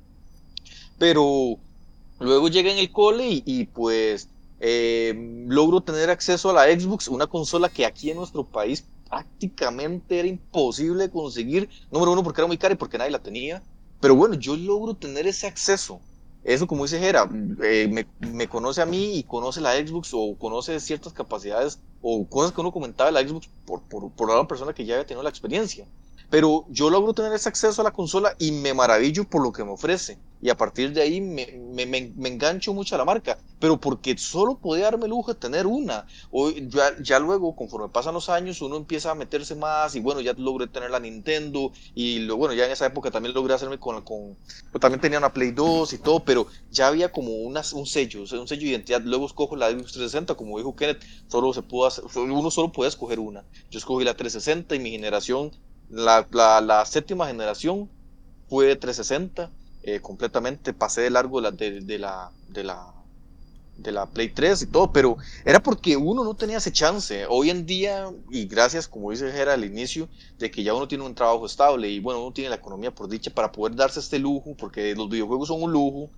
[0.99, 1.57] Pero
[2.19, 7.27] luego llegué en el cole y, pues eh, logro tener acceso a la Xbox, una
[7.27, 11.69] consola que aquí en nuestro país prácticamente era imposible conseguir.
[11.91, 13.63] Número uno, porque era muy cara y porque nadie la tenía.
[13.99, 15.99] Pero bueno, yo logro tener ese acceso.
[16.43, 17.29] Eso, como dice Jera,
[17.63, 22.25] eh, me, me, conoce a mí y conoce la Xbox o conoce ciertas capacidades o
[22.25, 25.05] cosas que uno comentaba de la Xbox por, por, por una persona que ya había
[25.05, 25.85] tenido la experiencia.
[26.29, 29.63] Pero yo logro tener ese acceso a la consola y me maravillo por lo que
[29.63, 30.17] me ofrece.
[30.39, 33.39] Y a partir de ahí me, me, me, engancho mucho a la marca.
[33.59, 36.05] Pero porque solo podía darme el lujo de tener una.
[36.29, 39.95] O ya, ya, luego, conforme pasan los años, uno empieza a meterse más.
[39.95, 41.71] Y bueno, ya logré tener la Nintendo.
[41.95, 44.03] Y lo, bueno, ya en esa época también logré hacerme con.
[44.03, 44.37] con
[44.71, 46.19] pues también tenía una Play 2 y todo.
[46.19, 49.01] Pero ya había como una, un sello, un sello de identidad.
[49.01, 50.35] Luego escojo la Xbox 360.
[50.35, 53.43] Como dijo Kenneth, solo se pudo hacer, uno solo puede escoger una.
[53.71, 55.51] Yo escogí la 360 y mi generación
[55.89, 56.27] la,
[56.61, 57.89] la, séptima generación
[58.49, 59.51] fue 360
[59.83, 62.93] eh, completamente, pasé de largo la, de, la, de, la,
[63.77, 67.25] de la Play 3 y todo, pero era porque uno no tenía ese chance.
[67.29, 71.05] Hoy en día, y gracias, como dice Jera al inicio, de que ya uno tiene
[71.05, 74.19] un trabajo estable y bueno, uno tiene la economía por dicha para poder darse este
[74.19, 76.09] lujo, porque los videojuegos son un lujo.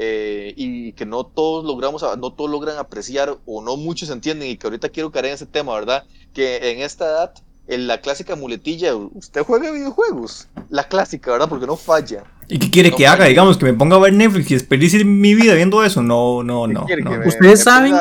[0.00, 4.56] Eh, y que no todos logramos, no todos logran apreciar o no muchos entienden y
[4.56, 6.04] que ahorita quiero caer en ese tema, ¿verdad?
[6.32, 7.34] Que en esta edad
[7.68, 10.48] en la clásica muletilla, usted juega videojuegos.
[10.70, 11.48] La clásica, ¿verdad?
[11.48, 12.24] Porque no falla.
[12.48, 13.26] ¿Y qué quiere que haga?
[13.26, 16.02] Digamos, que me ponga a ver Netflix y desperdicie mi vida viendo eso.
[16.02, 16.86] No, no, no.
[17.26, 17.94] Ustedes saben.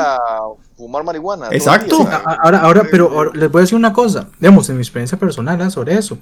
[0.77, 1.49] fumar marihuana.
[1.51, 2.07] Exacto.
[2.41, 4.29] ahora, ahora, pero les voy a decir una cosa.
[4.39, 5.69] Digamos, en mi experiencia personal ¿eh?
[5.69, 6.17] sobre eso.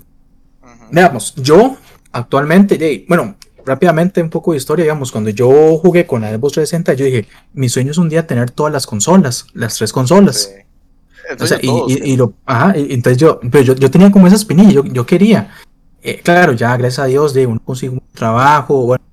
[0.91, 1.77] Veamos, yo
[2.11, 6.93] actualmente, bueno, rápidamente un poco de historia, digamos, cuando yo jugué con la Xbox 360,
[6.93, 10.51] yo dije, mi sueño es un día tener todas las consolas, las tres consolas.
[11.39, 14.71] O sea, y, y, lo, ajá, entonces yo, pero yo, yo tenía como esa espinilla,
[14.71, 15.51] yo, yo quería.
[16.03, 19.03] Eh, claro, ya gracias a Dios de uno consigo un trabajo, bueno,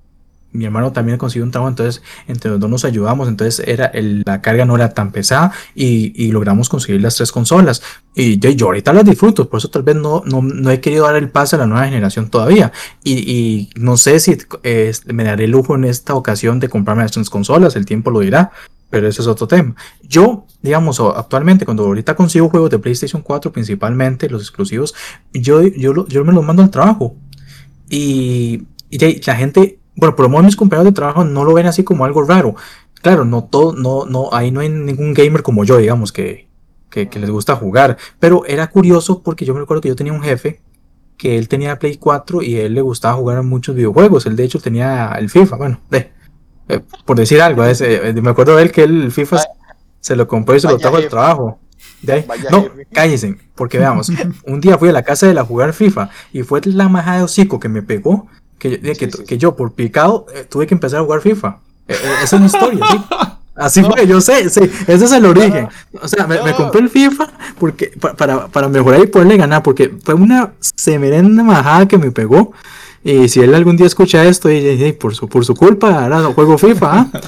[0.53, 4.43] mi hermano también consiguió un trabajo, entonces entre los dos nos ayudamos, entonces era la
[4.43, 7.83] carga no era tan pesada y, y, logramos conseguir las tres consolas.
[8.15, 11.07] Y yo, yo, ahorita las disfruto, por eso tal vez no, no, no, he querido
[11.07, 12.73] dar el pase a la nueva generación todavía.
[13.03, 17.03] Y, y no sé si eh, me daré el lujo en esta ocasión de comprarme
[17.03, 18.53] las tres consolas, el tiempo lo dirá,
[18.93, 19.75] pero ese es otro tema.
[20.03, 24.95] Yo, digamos, actualmente, cuando ahorita consigo juegos de PlayStation 4, principalmente los exclusivos,
[25.33, 27.17] yo, yo, yo me los mando al trabajo.
[27.89, 31.65] Y, y la gente, bueno, por lo menos mis compañeros de trabajo no lo ven
[31.65, 32.55] así como algo raro.
[33.01, 36.49] Claro, no todo, no, no, ahí no hay ningún gamer como yo, digamos, que,
[36.91, 37.97] que, les gusta jugar.
[38.21, 40.61] Pero era curioso porque yo me recuerdo que yo tenía un jefe
[41.17, 44.27] que él tenía Play 4 y a él le gustaba jugar muchos videojuegos.
[44.27, 46.11] Él de hecho tenía el FIFA, bueno, de,
[46.69, 49.43] eh, por decir algo, eh, me acuerdo de él que el FIFA
[50.01, 51.59] se lo compró y se lo trajo al trabajo.
[52.51, 54.11] no, cállense, porque veamos,
[54.47, 57.23] un día fui a la casa de la jugar FIFA y fue la majada de
[57.25, 58.27] hocico que me pegó,
[58.59, 61.59] que, que, yo por picado eh, tuve que empezar a jugar FIFA.
[61.89, 62.99] esa es mi historia, ¿sí?
[63.55, 65.69] Así fue, yo sé, sí, ese es el origen.
[66.01, 70.15] O sea, me, compré el FIFA porque, para, para mejorar y poderle ganar, porque fue
[70.15, 72.53] una semerenda majada que me pegó.
[73.05, 76.35] Y si él algún día escucha esto, y, por, su, por su culpa, ahora no
[76.35, 76.91] juego FIFA.
[77.13, 77.23] ¿ah?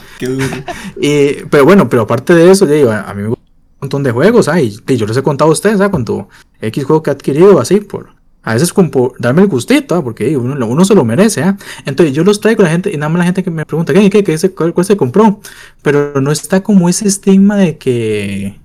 [1.00, 4.12] Y, pero bueno, pero aparte de eso, digo, a mí me gusta un montón de
[4.12, 4.60] juegos, ¿ah?
[4.60, 5.90] y, yo les he contado a ustedes, ¿ah?
[5.90, 6.28] Cuánto
[6.60, 8.10] X juego que he adquirido, así, por,
[8.44, 10.04] a veces como por darme el gustito, ¿ah?
[10.04, 11.42] porque uno, uno, se lo merece.
[11.42, 11.56] ¿ah?
[11.86, 13.94] Entonces yo los traigo a la gente y nada más la gente que me pregunta,
[13.94, 15.40] ¿qué, qué, qué cuál, se compró?
[15.82, 18.60] Pero no está como ese estigma de que...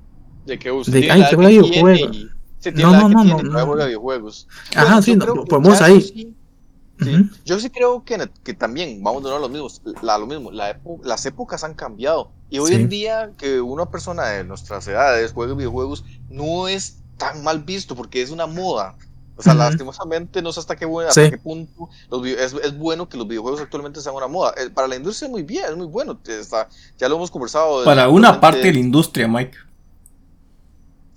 [0.45, 2.27] De que usted de, ay, que juega videojuegos.
[2.75, 3.65] No, no, no, no, no.
[3.67, 4.49] Juega videojuegos.
[4.75, 6.35] Ajá, sí, no, podemos ahí.
[7.45, 9.67] Yo sí creo que, que también, vamos a ver lo mismo,
[10.01, 14.43] la, lo mismo las épocas han cambiado y hoy en día que una persona de
[14.43, 18.95] nuestras edades juegue videojuegos no es tan mal visto porque es una moda.
[19.38, 21.88] O sea, lastimosamente no sé hasta qué, hasta qué punto
[22.25, 24.53] es, es, bueno que los videojuegos actualmente sean una moda.
[24.57, 26.19] Eh, para la industria es muy bien, es muy bueno.
[26.27, 27.85] Está, ya lo hemos conversado.
[27.85, 29.57] Para una parte de la industria, Mike.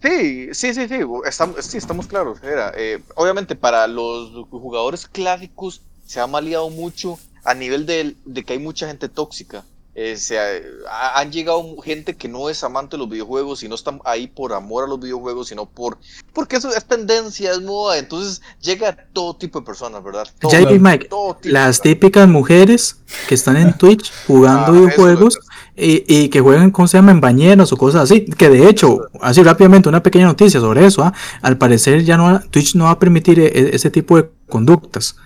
[0.02, 2.42] Sí, sí, sí, sí, estamos, sí, estamos claros.
[2.42, 8.44] Era, eh, obviamente para los jugadores clásicos se ha maleado mucho a nivel de, de,
[8.44, 9.64] que hay mucha gente tóxica.
[9.94, 13.74] Eh, se ha- han llegado gente que no es amante de los videojuegos y no
[13.74, 15.98] están ahí por amor a los videojuegos, sino por
[16.32, 20.26] porque eso es tendencia, es moda, entonces llega a todo tipo de personas, ¿verdad?
[20.40, 21.52] Todo, Ya, Mike, todo tipo.
[21.52, 22.96] las típicas mujeres
[23.28, 25.38] que están en Twitch jugando Ah, videojuegos
[25.76, 27.12] y, y que juegan, ¿cómo se llama?
[27.12, 28.24] En bañeras o cosas así.
[28.24, 31.02] Que de hecho, así rápidamente, una pequeña noticia sobre eso.
[31.02, 31.12] ¿ah?
[31.42, 35.16] Al parecer, ya no Twitch no va a permitir e- e- ese tipo de conductas.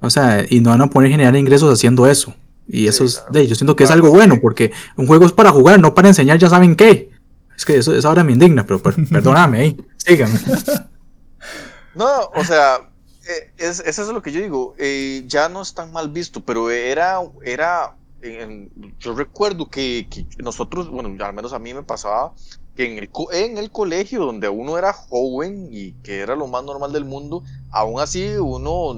[0.00, 2.34] O sea, y no van a poder generar ingresos haciendo eso.
[2.72, 3.32] Y eso es, claro.
[3.32, 4.14] de, yo siento que es algo sí.
[4.14, 7.10] bueno, porque un juego es para jugar, no para enseñar, ya saben qué.
[7.56, 9.76] Es que eso, eso ahora me indigna, pero per- perdóname ahí.
[9.98, 10.38] Síganme.
[11.94, 12.76] No, o sea,
[13.28, 14.74] eh, es, eso es lo que yo digo.
[14.78, 20.26] eh, ya no es tan mal visto, pero era, era, en- yo recuerdo que, que
[20.42, 22.32] nosotros, bueno, al menos a mí me pasaba
[22.76, 26.62] que en el, en el colegio donde uno era joven y que era lo más
[26.64, 28.94] normal del mundo, aún así uno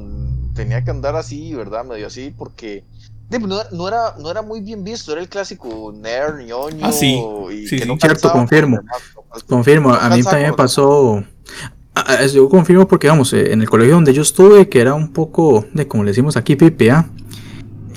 [0.55, 1.85] tenía que andar así, ¿verdad?
[1.85, 2.85] Medio así, porque
[3.41, 6.93] no, era- no era, no era muy bien visto, era el clásico nerd, ñoño, Ah,
[6.93, 7.21] sí.
[7.53, 7.89] y Sí, que sí.
[7.89, 8.81] no Cierto, confirmo.
[9.49, 11.23] Confirmo, no a mí también me pasó.
[11.95, 14.95] ah, ah, Yo confirmo porque, vamos, eh, en el colegio donde yo estuve, que era
[14.95, 17.09] un poco de como le decimos aquí, pipi, ¿ah?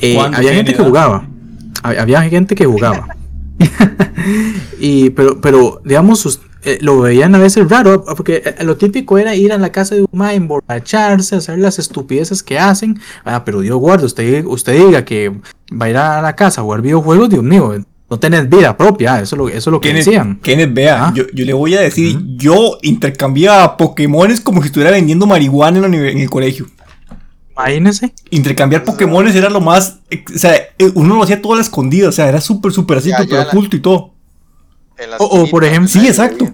[0.02, 1.28] Eh, había ¿Qué gente que jugaba.
[1.84, 3.08] Hab- Había gente que jugaba.
[4.80, 9.36] y, pero, pero, digamos, eh, lo veían a veces raro, porque eh, lo típico era
[9.36, 13.00] ir a la casa de un ma, emborracharse, hacer las estupideces que hacen.
[13.24, 15.30] Ah, pero Dios guarde, usted, usted diga que
[15.72, 17.74] va a ir a la casa a jugar videojuegos, Dios mío,
[18.10, 20.40] no tenés vida propia, eso es lo, eso es lo que Kenneth, decían.
[20.42, 21.14] Kenneth, vea, Ah.
[21.16, 25.94] yo, yo le voy a decir, yo intercambiaba Pokémones como si estuviera vendiendo marihuana en,
[25.96, 26.68] el colegio.
[27.58, 28.14] Imagínense.
[28.32, 30.54] Intercambiar Pokémones era lo más, eh, o sea,
[30.94, 33.44] uno lo hacía todo a la escondida, o sea, era súper, súper así, súper la-
[33.48, 34.15] oculto y todo.
[34.98, 36.46] En las O- o, por ejemplo- Sí, exacto.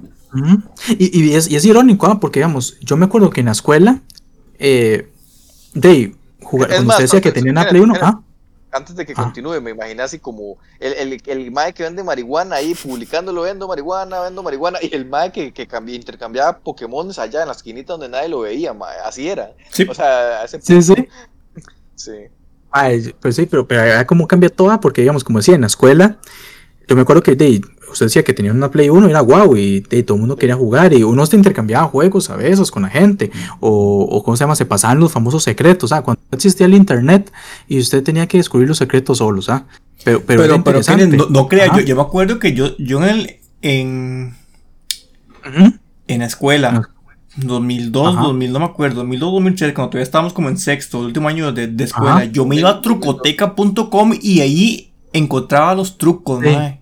[0.88, 2.20] Y, y es, y es irónico, ¿ah?
[2.20, 4.02] porque digamos, yo me acuerdo que en la escuela,
[4.60, 5.10] eh,
[5.74, 8.08] de jugar, Es cuando más, usted decía que tenía una Play 1, mira.
[8.08, 8.22] ah,
[8.74, 9.24] Antes de que Ah.
[9.24, 13.68] continúe, me imaginé así como el, el, el mae que vende marihuana ahí publicándolo, vendo
[13.68, 17.92] marihuana, vendo marihuana, y el mae que, que cambi- intercambiaba Pokémones allá en la esquinita
[17.94, 19.52] donde nadie lo veía, mae, así era.
[19.72, 19.86] Sí.
[19.90, 20.94] O sea, ese sí, sí.
[21.96, 22.12] sí.
[22.72, 26.18] Ay, pues sí, pero, pero como cambia todo, porque digamos, como decía, en la escuela,
[26.88, 27.60] yo me acuerdo que de,
[27.92, 30.94] usted decía que tenía una Play 1, era guau, y todo el mundo quería jugar,
[30.94, 34.56] y uno se intercambiaba juegos a veces con la gente, o, o ¿cómo se llama?
[34.56, 36.02] Se pasaban los famosos secretos, ¿ah?
[36.02, 37.32] Cuando existía el internet
[37.68, 39.66] y usted tenía que descubrir los secretos solos, ¿ah?
[40.04, 43.10] Pero, pero, Pero, pero, no, no crea, yo, yo me acuerdo que yo, yo en
[43.10, 44.36] el, en,
[46.08, 46.90] en la escuela,
[47.38, 48.24] 2002, Ajá.
[48.24, 51.52] 2000, no me acuerdo, 2002, 2003, cuando todavía estábamos como en sexto, el último año
[51.52, 52.26] de, de escuela, Ajá.
[52.26, 56.50] yo me iba a trucoteca.com y ahí encontraba los trucos, Sí.
[56.50, 56.81] mae.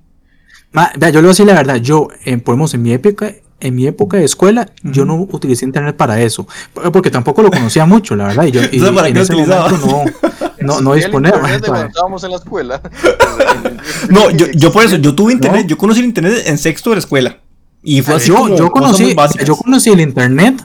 [0.71, 3.33] Ma, vea, yo le voy a decir la verdad, yo, eh, podemos, en mi época,
[3.59, 7.49] en mi época de escuela, yo no utilicé internet para eso, por- porque tampoco lo
[7.49, 9.69] conocía mucho, la verdad, y yo y Entonces, ¿para en qué ese utilizaba?
[9.69, 10.11] momento
[10.61, 11.31] no, no, no disponía.
[12.23, 12.81] en la escuela.
[14.09, 15.67] No, yo, yo por eso, yo tuve internet, No.
[15.69, 17.37] yo conocí el internet en sexto de la escuela.
[17.83, 20.63] Y fue así yo, como yo conocí, yo conocí el internet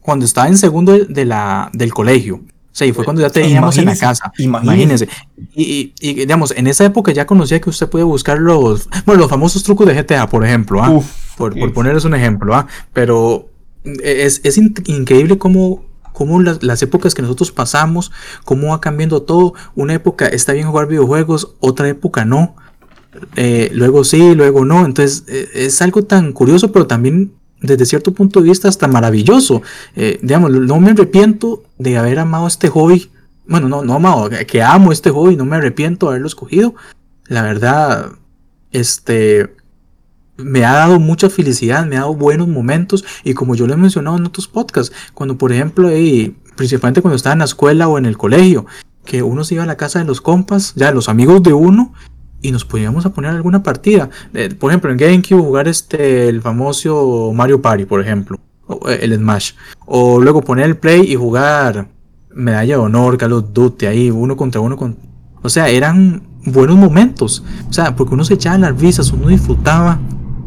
[0.00, 2.40] cuando estaba en segundo de la, del colegio.
[2.72, 4.32] O sea, y fue cuando ya teníamos en la casa.
[4.38, 5.06] Imagínense.
[5.54, 9.20] Y, y, y, digamos, en esa época ya conocía que usted puede buscar los, bueno,
[9.20, 10.82] los famosos trucos de GTA, por ejemplo.
[10.82, 10.88] ¿ah?
[10.90, 11.04] Uf,
[11.36, 12.66] por, ponerles un ejemplo, ¿ah?
[12.94, 13.50] Pero
[14.02, 18.10] es, es in- increíble cómo, cómo las, las épocas que nosotros pasamos,
[18.46, 19.52] cómo va cambiando todo.
[19.74, 22.56] Una época está bien jugar videojuegos, otra época no.
[23.36, 24.86] Eh, luego sí, luego no.
[24.86, 29.62] Entonces eh, es algo tan curioso, pero también desde cierto punto de vista hasta maravilloso.
[29.96, 33.10] Eh, digamos, no me arrepiento de haber amado este hobby.
[33.46, 36.74] Bueno, no, no amado, que amo este hobby, no me arrepiento de haberlo escogido.
[37.26, 38.12] La verdad,
[38.70, 39.54] este,
[40.36, 43.76] me ha dado mucha felicidad, me ha dado buenos momentos y como yo lo he
[43.76, 45.88] mencionado en otros podcasts, cuando por ejemplo,
[46.56, 48.66] principalmente cuando estaba en la escuela o en el colegio,
[49.04, 51.92] que uno se iba a la casa de los compas, ya los amigos de uno,
[52.42, 54.10] y nos podíamos a poner alguna partida.
[54.34, 58.38] Eh, por ejemplo, en GameCube jugar este, el famoso Mario Party, por ejemplo,
[58.88, 59.52] eh, el Smash.
[59.86, 61.88] O luego poner el Play y jugar
[62.34, 64.76] Medalla de Honor, Call of Duty, ahí uno contra uno.
[64.76, 64.96] Con...
[65.42, 67.42] O sea, eran buenos momentos.
[67.68, 70.00] O sea, porque uno se echaba las risas, uno disfrutaba.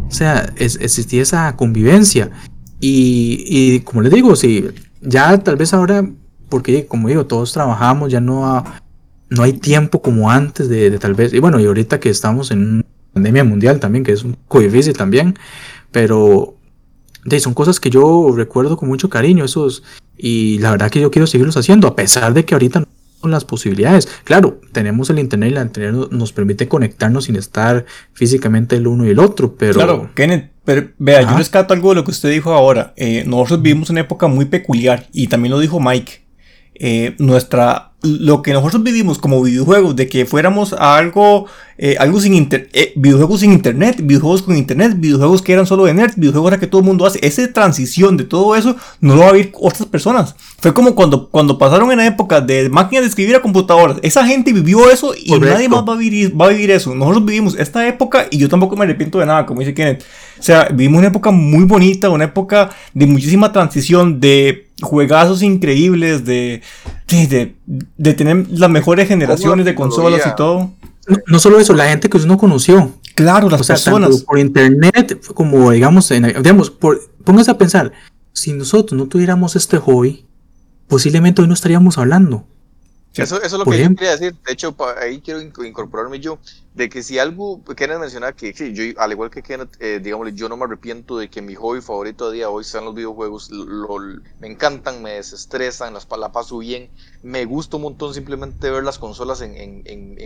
[0.07, 2.29] O sea, es- existía esa convivencia.
[2.79, 4.65] Y, y como les digo, si
[5.01, 6.05] ya tal vez ahora,
[6.49, 8.81] porque como digo, todos trabajamos, ya no, ha-
[9.29, 11.33] no hay tiempo como antes de, de tal vez.
[11.33, 12.83] Y bueno, y ahorita que estamos en una
[13.13, 15.35] pandemia mundial también, que es un poco difícil también,
[15.91, 16.57] pero
[17.23, 19.83] de, son cosas que yo recuerdo con mucho cariño, esos,
[20.17, 22.87] y la verdad que yo quiero seguirlos haciendo, a pesar de que ahorita no
[23.21, 24.07] son las posibilidades.
[24.25, 29.05] Claro, tenemos el internet y el internet nos- permite conectarnos sin estar físicamente el uno
[29.05, 32.29] y el otro, pero Claro, Kenneth, pero vea, yo rescato algo de lo que usted
[32.29, 32.93] dijo ahora.
[32.97, 36.24] Eh, nosotros vivimos una época muy peculiar y también lo dijo Mike.
[36.75, 42.19] Eh, nuestra lo que nosotros vivimos como videojuegos, de que fuéramos a algo, eh, algo
[42.19, 46.15] sin inter eh, videojuegos sin internet, videojuegos con internet, videojuegos que eran solo de nerds,
[46.15, 49.31] videojuegos que todo el mundo hace, esa transición de todo eso no lo va a
[49.33, 50.35] vivir otras personas.
[50.59, 54.25] Fue como cuando, cuando pasaron en la época de máquinas de escribir a computadoras, esa
[54.25, 56.93] gente vivió eso y nadie más va a, vivir, va a vivir eso.
[56.93, 60.03] Nosotros vivimos esta época y yo tampoco me arrepiento de nada, como dice Kenneth.
[60.39, 66.25] O sea, vivimos una época muy bonita, una época de muchísima transición, de juegazos increíbles,
[66.25, 66.61] de,
[67.07, 67.55] de,
[67.97, 70.71] de, tener las mejores generaciones de consolas y todo.
[71.27, 72.93] No, solo eso, la gente que uno conoció.
[73.13, 74.23] Claro, las personas.
[74.23, 77.93] por internet, como digamos, digamos por, póngase a pensar,
[78.33, 80.25] si nosotros no tuviéramos este hobby,
[80.87, 82.45] posiblemente hoy no estaríamos hablando.
[83.13, 84.35] Eso, eso, es lo que yo quería decir.
[84.45, 86.37] De hecho, ahí quiero incorporarme yo.
[86.75, 90.01] De que si algo, Kenneth mencionaba que, yo, al igual que Kenneth, eh,
[90.33, 92.93] yo no me arrepiento de que mi hobby favorito a día de hoy sean los
[92.93, 93.49] videojuegos.
[94.41, 96.89] me encantan, me desestresan, las, la paso bien.
[97.23, 100.17] Me gusta un montón simplemente ver las consolas en, en, en,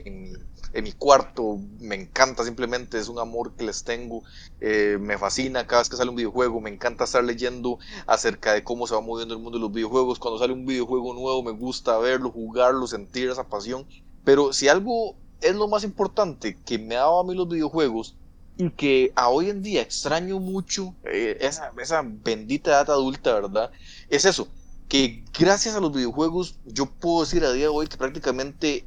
[0.74, 1.60] en mi cuarto.
[1.80, 4.24] Me encanta simplemente, es un amor que les tengo.
[4.60, 6.62] Eh, me fascina cada vez que sale un videojuego.
[6.62, 10.18] Me encanta estar leyendo acerca de cómo se va moviendo el mundo de los videojuegos.
[10.18, 13.86] Cuando sale un videojuego nuevo, me gusta verlo, jugarlo, sentir esa pasión.
[14.24, 18.16] Pero si algo es lo más importante que me ha dado a mí los videojuegos
[18.58, 23.72] y que a hoy en día extraño mucho eh, esa, esa bendita edad adulta, ¿verdad?
[24.10, 24.48] Es eso,
[24.90, 28.86] que gracias a los videojuegos yo puedo decir a día de hoy que prácticamente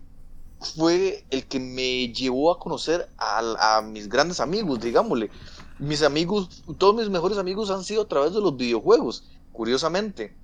[0.62, 5.30] fue el que me llevó a conocer a, mis grandes amigos, digámosle.
[5.78, 10.34] Mis amigos, todos mis mejores amigos han sido a través de los videojuegos, curiosamente.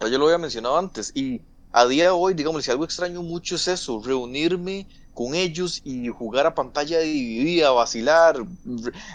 [0.00, 1.12] Ya yo lo había mencionado antes.
[1.14, 1.42] Y
[1.72, 6.08] a día de hoy, digamos, si algo extraño mucho es eso, reunirme con ellos y
[6.08, 8.44] jugar a pantalla dividida, vacilar,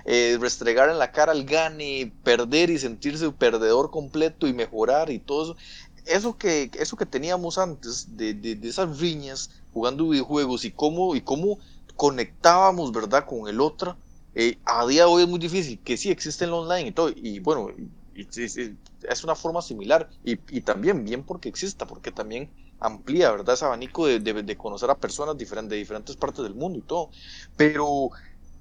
[0.06, 5.20] eh, restregar en la cara al gane, perder y sentirse perdedor completo y mejorar y
[5.20, 5.58] todo eso.
[6.06, 11.22] Eso que, eso que teníamos antes de, de, esas riñas jugando videojuegos y cómo, y
[11.22, 11.58] cómo
[11.96, 13.98] conectábamos, ¿verdad?, con el otro,
[14.36, 17.10] eh, a día de hoy es muy difícil, que sí existe el online y todo,
[17.10, 17.70] y bueno,
[18.16, 23.56] es una forma similar, y, y también bien porque exista, porque también amplía, ¿verdad?
[23.56, 27.10] Ese abanico de, de, conocer a personas diferentes, de diferentes partes del mundo y todo.
[27.56, 28.10] Pero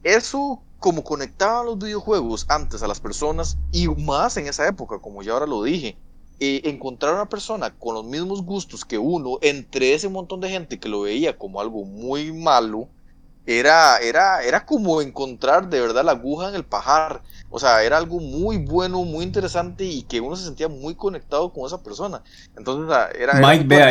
[0.03, 5.23] eso, como conectaba los videojuegos antes a las personas, y más en esa época, como
[5.23, 5.97] ya ahora lo dije,
[6.41, 10.79] eh, encontrar una persona con los mismos gustos que uno, entre ese montón de gente
[10.79, 12.89] que lo veía como algo muy malo,
[13.47, 17.23] era, era, era como encontrar de verdad la aguja en el pajar.
[17.51, 21.53] O sea, era algo muy bueno, muy interesante y que uno se sentía muy conectado
[21.53, 22.23] con esa persona.
[22.57, 23.35] Entonces, era...
[23.35, 23.91] Mike, vea,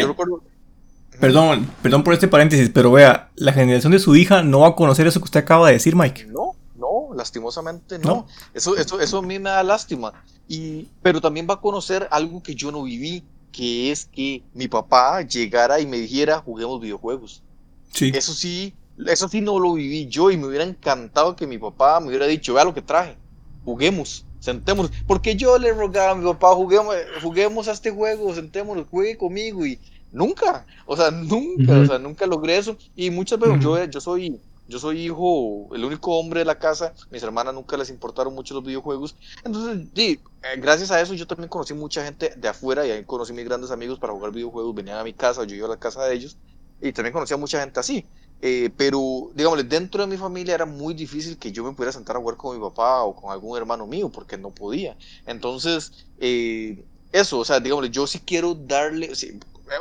[1.20, 4.76] Perdón, perdón por este paréntesis, pero vea, la generación de su hija no va a
[4.76, 6.26] conocer eso que usted acaba de decir, Mike.
[6.26, 8.26] No, no, lastimosamente no.
[8.54, 10.14] Eso, eso, eso a mí me da lástima.
[10.48, 14.68] Y, pero también va a conocer algo que yo no viví, que es que mi
[14.68, 17.44] papá llegara y me dijera, juguemos videojuegos.
[17.92, 18.12] Sí.
[18.14, 18.74] Eso sí,
[19.08, 22.28] eso sí no lo viví yo y me hubiera encantado que mi papá me hubiera
[22.28, 23.18] dicho, vea lo que traje,
[23.66, 24.92] juguemos, sentémonos.
[25.08, 29.66] Porque yo le rogaba a mi papá, juguemos, juguemos a este juego, sentémonos, juegue conmigo
[29.66, 29.80] y
[30.12, 32.78] nunca, o sea, nunca, o sea, nunca logré eso.
[32.96, 34.40] Y muchas veces yo, yo soy...
[34.66, 38.54] Yo soy hijo, el único hombre de la casa, mis hermanas nunca les importaron mucho
[38.54, 39.18] los videojuegos.
[39.44, 43.04] Entonces, sí, eh, gracias a eso yo también conocí mucha gente de afuera y ahí
[43.04, 45.78] conocí mis grandes amigos para jugar videojuegos, venían a mi casa, yo iba a la
[45.78, 46.38] casa de ellos
[46.82, 48.06] y también conocí a mucha gente así.
[48.46, 52.18] Eh, pero, digamos, dentro de mi familia era muy difícil que yo me pudiera sentar
[52.18, 54.98] a jugar con mi papá o con algún hermano mío, porque no podía.
[55.26, 59.14] Entonces, eh, eso, o sea, digamos, yo sí quiero darle,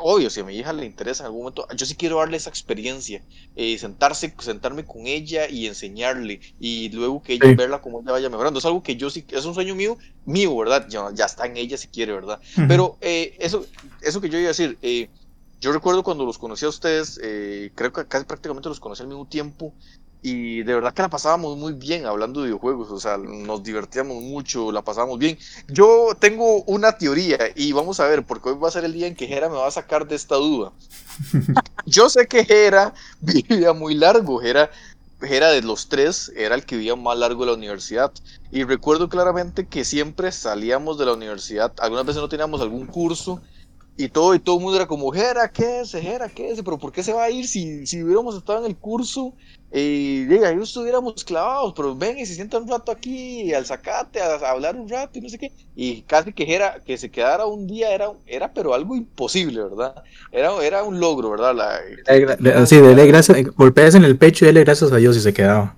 [0.01, 2.51] obvio, si a mi hija le interesa en algún momento, yo sí quiero darle esa
[2.51, 3.21] experiencia,
[3.57, 8.31] eh, sentarse, sentarme con ella y enseñarle, y luego que ella verla como ella vaya
[8.31, 8.61] mejorando.
[8.61, 10.87] Es algo que yo sí, es un sueño mío, mío, ¿verdad?
[10.89, 12.39] Ya, ya está en ella si quiere, ¿verdad?
[12.69, 13.67] Pero eso,
[14.03, 14.79] eso que yo iba a decir,
[15.63, 19.09] yo recuerdo cuando los conocí a ustedes, eh, creo que casi prácticamente los conocí al
[19.09, 19.73] mismo tiempo
[20.21, 24.21] y de verdad que la pasábamos muy bien hablando de videojuegos, o sea, nos divertíamos
[24.25, 25.39] mucho, la pasábamos bien.
[25.69, 29.07] Yo tengo una teoría y vamos a ver, porque hoy va a ser el día
[29.07, 30.73] en que Jera me va a sacar de esta duda.
[31.87, 34.69] Yo sé que Jera vivía muy largo, Jera,
[35.21, 38.13] Jera de los tres era el que vivía más largo de la universidad.
[38.51, 43.41] Y recuerdo claramente que siempre salíamos de la universidad, algunas veces no teníamos algún curso
[43.97, 45.93] y todo, y todo el mundo era como, Jera, ¿qué es?
[45.93, 46.63] Jera, ¿qué es?
[46.63, 49.35] Pero ¿por qué se va a ir si, si hubiéramos estado en el curso?
[49.75, 54.21] Y eh, ahí estuviéramos clavados, pero ven y se sienta un rato aquí al sacate
[54.21, 55.51] a, hablar un rato y no sé qué.
[55.75, 60.03] Y casi que Jera, que se quedara un día era, era pero algo imposible, ¿verdad?
[60.31, 61.55] Era, era un logro, ¿verdad?
[61.55, 65.33] La, sí, dele gracias, golpeas en el pecho y dele gracias a Dios y se
[65.33, 65.75] quedaba.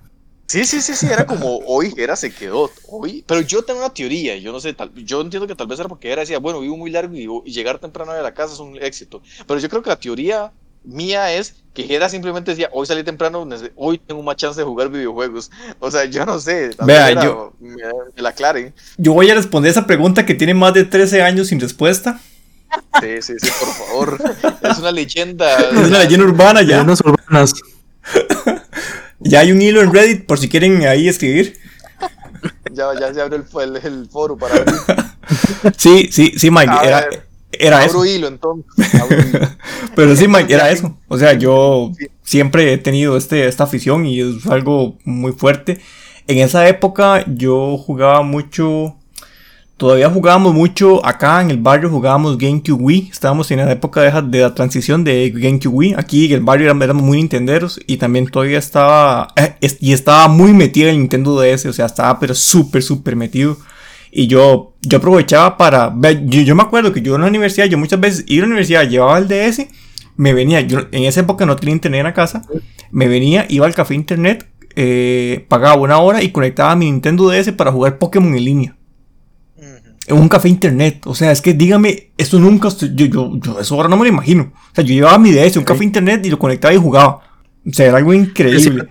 [0.47, 3.93] Sí, sí, sí, sí, era como hoy era se quedó, hoy, pero yo tengo una
[3.93, 6.59] teoría, yo no sé, tal, yo entiendo que tal vez era porque era decía, bueno,
[6.59, 9.67] vivo muy largo y, y llegar temprano a la casa es un éxito, pero yo
[9.69, 14.21] creo que la teoría mía es que Jera simplemente decía, hoy salí temprano, hoy tengo
[14.21, 17.81] más chance de jugar videojuegos, o sea, yo no sé, Vea, era- yo- me,
[18.15, 21.47] me la aclaren, Yo voy a responder esa pregunta que tiene más de 13 años
[21.47, 22.21] sin respuesta.
[23.01, 24.21] sí, sí, sí, por favor,
[24.61, 26.67] es una leyenda, Es una leyenda urbana ya.
[26.67, 27.53] Leyendas urbanas.
[29.19, 31.57] Ya hay un hilo en Reddit por si quieren ahí escribir.
[32.71, 34.85] ya, ya se abre el, el, el foro para abrir,
[35.77, 38.05] Sí, sí, sí, Mike, A era, ver, era eso.
[38.05, 39.55] hilo entonces, abro hilo.
[39.95, 40.97] Pero sí, Mike, era eso.
[41.07, 41.91] O sea, yo
[42.23, 45.79] siempre he tenido este, esta afición y es algo muy fuerte.
[46.27, 48.97] En esa época yo jugaba mucho.
[49.77, 53.09] Todavía jugábamos mucho acá en el barrio, jugábamos GameCube Wii.
[53.11, 55.95] Estábamos en la época de, la transición de GameCube Wii.
[55.97, 59.27] Aquí en el barrio éramos, muy nintenderos y también todavía estaba.
[59.35, 61.65] eh, y estaba muy metido en el Nintendo DS.
[61.65, 63.57] O sea, estaba pero súper, súper metido.
[64.11, 65.93] Y yo, yo aprovechaba para.
[66.23, 68.87] yo me acuerdo que yo en la universidad, yo muchas veces iba a la universidad,
[68.87, 69.67] llevaba el DS,
[70.15, 70.61] me venía.
[70.61, 72.43] Yo en esa época no tenía internet en la casa.
[72.91, 74.47] Me venía, iba al café internet,
[74.77, 78.75] eh, pagaba una hora y conectaba mi Nintendo DS para jugar Pokémon en línea.
[80.09, 81.01] Un café internet.
[81.05, 82.69] O sea, es que dígame, eso nunca.
[82.69, 84.51] Yo, yo, yo eso ahora no me lo imagino.
[84.53, 87.21] O sea, yo llevaba mi DS, un café internet y lo conectaba y jugaba.
[87.67, 88.87] O sea, era algo increíble.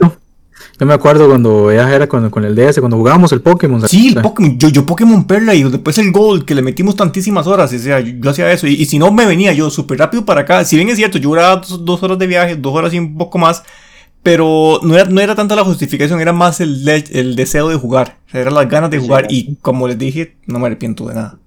[0.79, 3.81] Yo me acuerdo cuando ella era con, con el DS, cuando jugábamos el Pokémon.
[3.83, 4.23] ¿se Sí, el?
[4.23, 7.79] Pokémon, yo, yo Pokémon Perla y después el Gold, que le metimos tantísimas horas, o
[7.79, 10.41] sea, yo, yo hacía eso, y, y si no me venía yo súper rápido para
[10.41, 12.99] acá, si bien es cierto, yo duraba dos, dos horas de viaje, dos horas y
[12.99, 13.63] un poco más,
[14.25, 18.19] pero no era, no era tanta la justificación, era más el, el deseo de jugar,
[18.29, 21.17] o sea, eran las ganas de jugar, y como les dije, no me arrepiento de
[21.17, 21.41] nada.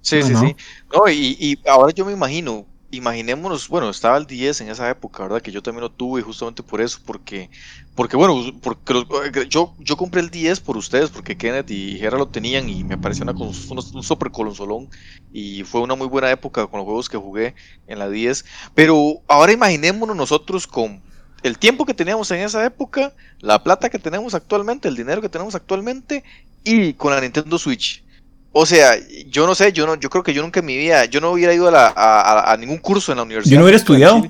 [0.00, 0.54] Sí, No, sí, no.
[0.54, 0.56] sí.
[0.92, 5.22] No, y, y ahora yo me imagino, imaginémonos, bueno, estaba el 10 en esa época,
[5.22, 5.40] ¿verdad?
[5.40, 7.50] Que yo también lo tuve justamente por eso, porque,
[7.94, 11.98] porque bueno, porque los- eh, yo, yo compré el 10 por ustedes, porque Kenneth y
[11.98, 13.48] Jera lo tenían y me pareció una, un,
[13.94, 14.90] un super colonsolón
[15.30, 17.54] y fue una muy buena época con los juegos que jugué
[17.86, 18.44] en la 10.
[18.74, 21.02] Pero ahora imaginémonos nosotros con
[21.44, 25.28] el tiempo que teníamos en esa época, la plata que tenemos actualmente, el dinero que
[25.28, 26.24] tenemos actualmente
[26.64, 28.02] y con la Nintendo Switch.
[28.52, 28.96] O sea,
[29.28, 31.30] yo no sé, yo no, yo creo que yo nunca en mi vida, yo no
[31.32, 33.52] hubiera ido a, la- a, a- ningún curso en la universidad.
[33.54, 34.22] Yo no hubiera estudiado.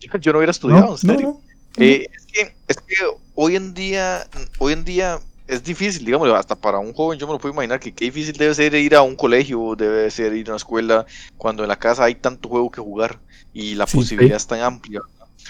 [0.00, 1.26] Yo, yo no hubiera estudiado, No, en serio.
[1.26, 1.40] no, no.
[1.84, 2.94] Eh, es, que, es que
[3.34, 4.26] hoy en día,
[4.58, 5.18] hoy en día
[5.48, 8.34] es difícil, digamos, hasta para un joven yo me lo puedo imaginar que qué difícil
[8.36, 11.76] debe ser ir a un colegio, debe ser ir a una escuela, cuando en la
[11.78, 13.18] casa hay tanto juego que jugar
[13.52, 15.00] y la Sí, posibilidad es tan amplia.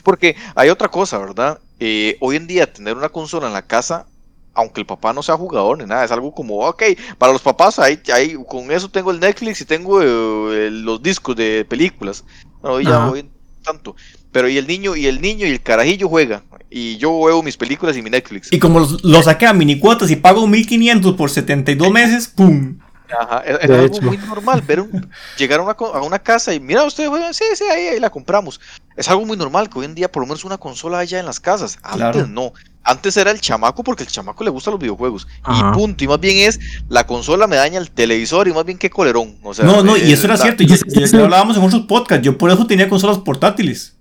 [0.03, 1.61] Porque hay otra cosa, ¿verdad?
[1.79, 4.07] Eh, hoy en día tener una consola en la casa,
[4.55, 6.83] aunque el papá no sea jugador ni nada, es algo como, ok,
[7.19, 11.37] para los papás, ahí, ahí, con eso tengo el Netflix y tengo eh, los discos
[11.37, 12.25] de películas.
[12.63, 13.11] Hoy ya Ajá.
[13.11, 13.31] hoy
[13.63, 13.95] tanto.
[14.33, 16.43] Pero y el niño, y el niño y el carajillo juega.
[16.71, 18.53] Y yo veo mis películas y mi Netflix.
[18.53, 22.79] Y como los- lo saqué a mini cuotas y pago 1500 por 72 meses, ¡pum!
[23.19, 24.03] Ajá, era algo hecho.
[24.03, 27.45] muy normal ver un- llegar a una, a una casa y mira, ustedes juegan, sí,
[27.55, 28.61] sí, ahí, ahí la compramos.
[29.01, 31.25] Es algo muy normal que hoy en día por lo menos una consola haya en
[31.25, 31.79] las casas.
[31.83, 32.27] Antes Claro.
[32.27, 32.53] no.
[32.85, 35.27] Antes era el chamaco porque el chamaco le gustan los videojuegos.
[35.43, 35.71] Ajá.
[35.71, 36.05] Y punto.
[36.05, 39.37] Y más bien es la consola me daña el televisor y más bien qué colerón.
[39.43, 40.77] O sea, No, no, y eh, eso era la- cierto, ya
[41.25, 43.97] hablábamos en otros podcasts, yo por eso tenía consolas portátiles.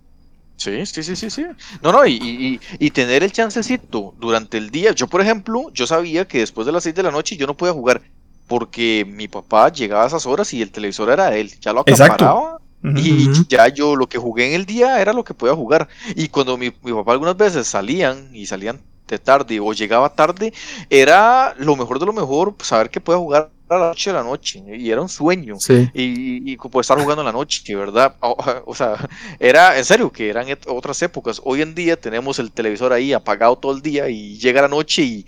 [0.58, 1.46] Sí, sí, sí, sí, sí.
[1.82, 4.92] No, no, y, y, y- y tener el chancecito durante el día.
[4.92, 7.56] Yo, por ejemplo, yo sabía que después de las 6 de la noche yo no
[7.56, 8.02] podía jugar
[8.48, 11.54] porque mi papá llegaba a esas horas y el televisor era de él.
[11.62, 12.60] Ya lo Exacto.
[12.96, 15.88] Y ya yo lo que jugué en el día era lo que podía jugar.
[16.16, 20.54] Y cuando mi, mi papá algunas veces salían y salían de tarde o llegaba tarde,
[20.90, 24.24] era lo mejor de lo mejor saber que podía jugar a las 8 de la
[24.24, 24.64] noche.
[24.78, 25.90] Y era un sueño Sí.
[25.94, 28.16] y, y como estar jugando en la noche, ¿verdad?
[28.22, 29.08] O, o sea,
[29.40, 31.42] era en serio que eran otras épocas.
[31.44, 35.04] Hoy en día tenemos el televisor ahí apagado todo el día y llega la noche
[35.04, 35.26] y,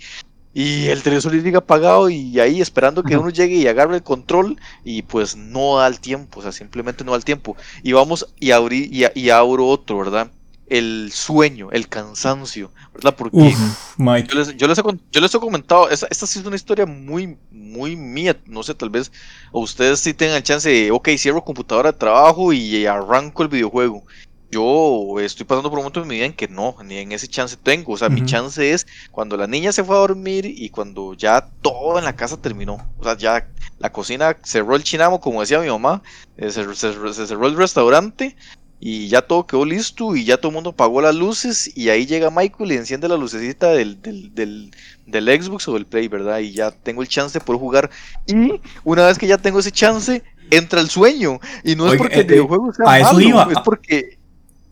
[0.54, 4.58] y el televisor llega apagado y ahí esperando que uno llegue y agarre el control
[4.84, 7.56] y pues no da el tiempo, o sea, simplemente no da el tiempo.
[7.82, 10.30] Y vamos y abrí y, abro otro, ¿verdad?
[10.68, 13.14] El sueño, el cansancio, ¿verdad?
[13.16, 16.38] Porque Uf, yo les, yo les he, con- yo les he comentado, esta, esta sí
[16.38, 19.10] es una historia muy, muy mía, no sé, tal vez
[19.52, 24.04] ustedes sí tengan chance de, ok, cierro computadora de trabajo y arranco el videojuego.
[24.52, 27.26] Yo estoy pasando por un momento en mi vida en que no, ni en ese
[27.26, 30.68] chance tengo, o sea, mi chance es cuando la niña se fue a dormir y
[30.68, 33.48] cuando ya todo en la casa terminó, o sea, ya
[33.78, 36.02] la cocina cerró el chinamo, como decía mi mamá,
[36.36, 38.36] eh, se, se- se cerró el restaurante
[38.78, 42.04] y ya todo quedó listo y ya todo el mundo apagó las luces y ahí
[42.04, 44.70] llega Michael y enciende la lucecita del, del, del,
[45.06, 46.40] del Xbox o del Play, ¿verdad?
[46.40, 47.90] Y ya tengo el chance de poder jugar.
[48.26, 51.38] Y una vez que ya tengo ese chance, entra el sueño.
[51.64, 53.48] Y no es porque el eh, videojuego sea a eso malo, iba.
[53.52, 54.18] es porque...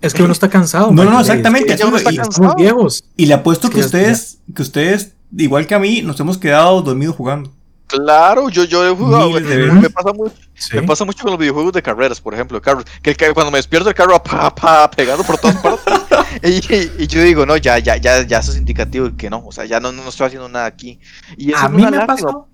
[0.00, 0.90] Es que uno está cansado.
[0.92, 2.54] No, no, Mike, exactamente, es que uno está cansado.
[2.56, 3.04] viejos.
[3.16, 6.18] Y le apuesto Es que que ya- ustedes, que ustedes, igual que a mí, nos
[6.20, 7.52] hemos quedado dormidos jugando.
[7.86, 9.30] Claro, yo, yo he jugado.
[9.32, 10.76] Me- me, pasa mucho, Sí.
[10.76, 12.62] me pasa mucho con los videojuegos de carreras, por ejemplo.
[12.62, 15.94] carros, que, el cuando me despierto el carro va pa, pa, pegando por todas partes.
[16.44, 19.28] y, y- y yo digo, no, ya, ya, ya, ya eso es indicativo de que
[19.28, 19.44] no.
[19.44, 21.00] O sea, ya no, no estoy haciendo nada aquí.
[21.36, 22.46] Y eso A mí me ha pasado.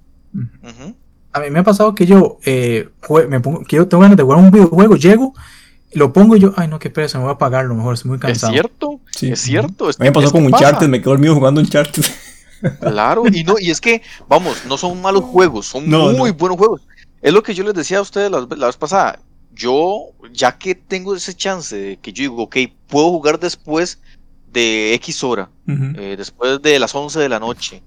[1.33, 2.89] A mí me ha pasado que yo eh,
[3.29, 5.35] me pongo, quiero, tengo ganas de jugar un videojuego, llego,
[5.97, 8.17] lo pongo yo, ay no, qué pereza, me voy a apagar, lo mejor, estoy muy
[8.17, 8.53] Es cansado.
[8.53, 9.31] cierto, Sí.
[9.33, 9.91] es cierto.
[9.91, 12.05] es- A mí me pasó es con que Uncharted, me quedo dormido jugando Uncharted.
[12.81, 16.35] Claro, y no, y es que, vamos, no son malos juegos, son No, muy no.
[16.37, 16.83] buenos juegos.
[17.21, 19.19] Es lo que yo les decía a ustedes la, la vez pasada.
[19.55, 22.57] Yo, ya que tengo ese chance de que yo digo, ok,
[22.89, 24.01] puedo jugar después
[24.53, 27.83] de X hora, eh, después de las 11 de la noche.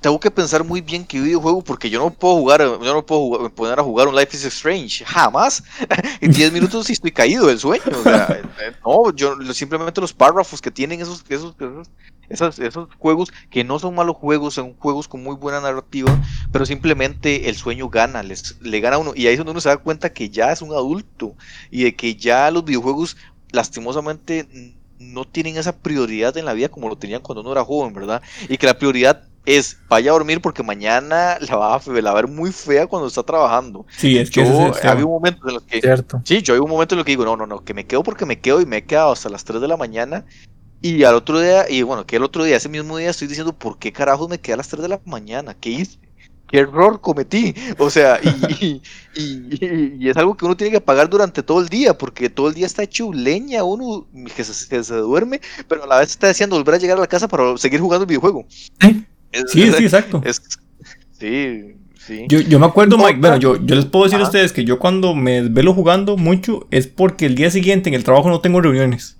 [0.00, 3.20] Tengo que pensar muy bien qué videojuego, porque yo no puedo jugar, yo no puedo
[3.20, 5.62] jugar- poner a jugar un Life is Strange, jamás.
[6.20, 7.82] en 10 minutos y estoy caído del sueño.
[7.98, 8.26] o sea,
[8.60, 11.54] eh, no, yo simplemente los párrafos que tienen esos, esos,
[12.28, 16.14] esos, esos juegos, que no son malos juegos, son juegos con muy buena narrativa,
[16.52, 19.12] pero simplemente el sueño gana, les, le gana a uno.
[19.14, 21.34] Y ahí es donde uno se da cuenta que ya es un adulto
[21.70, 23.16] y de que ya los videojuegos,
[23.50, 24.46] lastimosamente,
[24.98, 28.22] no tienen esa prioridad en la vida como lo tenían cuando uno era joven, ¿verdad?
[28.48, 32.18] Y que la prioridad es vaya a dormir porque mañana la va a, la va
[32.18, 33.86] a ver muy fea cuando está trabajando.
[33.96, 36.20] Sí, es que Yo es el había un momento en los que Cierto.
[36.24, 38.02] Sí, yo hay un momento en el que digo, no, no, no, que me quedo
[38.02, 40.24] porque me quedo y me he quedado hasta las 3 de la mañana.
[40.80, 43.52] Y al otro día, y bueno, que el otro día, ese mismo día, estoy diciendo,
[43.52, 45.54] ¿por qué carajos me quedé a las 3 de la mañana?
[45.54, 45.98] ¿Qué hice?
[46.46, 47.54] ¿Qué error cometí?
[47.78, 48.30] O sea, y,
[48.60, 48.82] y,
[49.16, 52.48] y- y es algo que uno tiene que pagar durante todo el día, porque todo
[52.48, 56.10] el día está hecho leña, uno que se, que se duerme, pero a la vez
[56.10, 58.46] está deseando volver a llegar a la casa para seguir jugando el videojuego.
[58.80, 59.04] Sí.
[59.32, 60.22] Es- Sí, es- sí, exacto.
[60.24, 60.42] es-
[61.18, 61.74] sí,
[62.06, 62.26] sí.
[62.28, 64.64] Yo, yo me acuerdo, Mike, Otra- bueno, yo, yo les puedo decir a ustedes que
[64.64, 68.40] yo cuando me desvelo jugando mucho es porque el día siguiente en el trabajo no
[68.40, 69.16] tengo reuniones.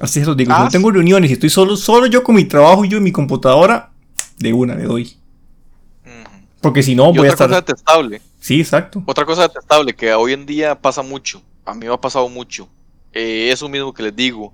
[0.00, 2.44] Así se los digo, Ah, no tengo reuniones y estoy solo, solo yo con mi
[2.44, 3.90] trabajo y yo en mi computadora,
[4.38, 5.16] de una le doy.
[6.60, 7.48] Porque si no, Y voy a otra estar...
[7.48, 8.22] cosa detestable.
[8.40, 9.02] Sí, exacto.
[9.06, 12.68] Otra cosa detestable que hoy en día pasa mucho, a mí me ha pasado mucho,
[13.12, 14.52] eh, eso mismo que les digo,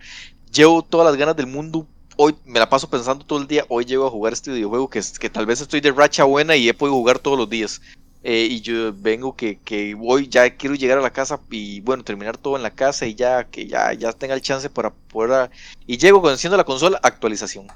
[0.52, 1.86] llevo todas las ganas del mundo,
[2.18, 4.98] hoy me la paso pensando todo el día, hoy llego a jugar este videojuego que,
[4.98, 7.80] es- que tal vez estoy de racha buena y he podido jugar todos los días.
[8.24, 12.02] eh, y yo vengo que, que voy, ya quiero llegar a la casa y bueno,
[12.02, 15.50] terminar todo en la casa y ya que ya, ya tenga el chance para poder...
[15.86, 17.66] Y llego cuando enciendo la consola, actualización.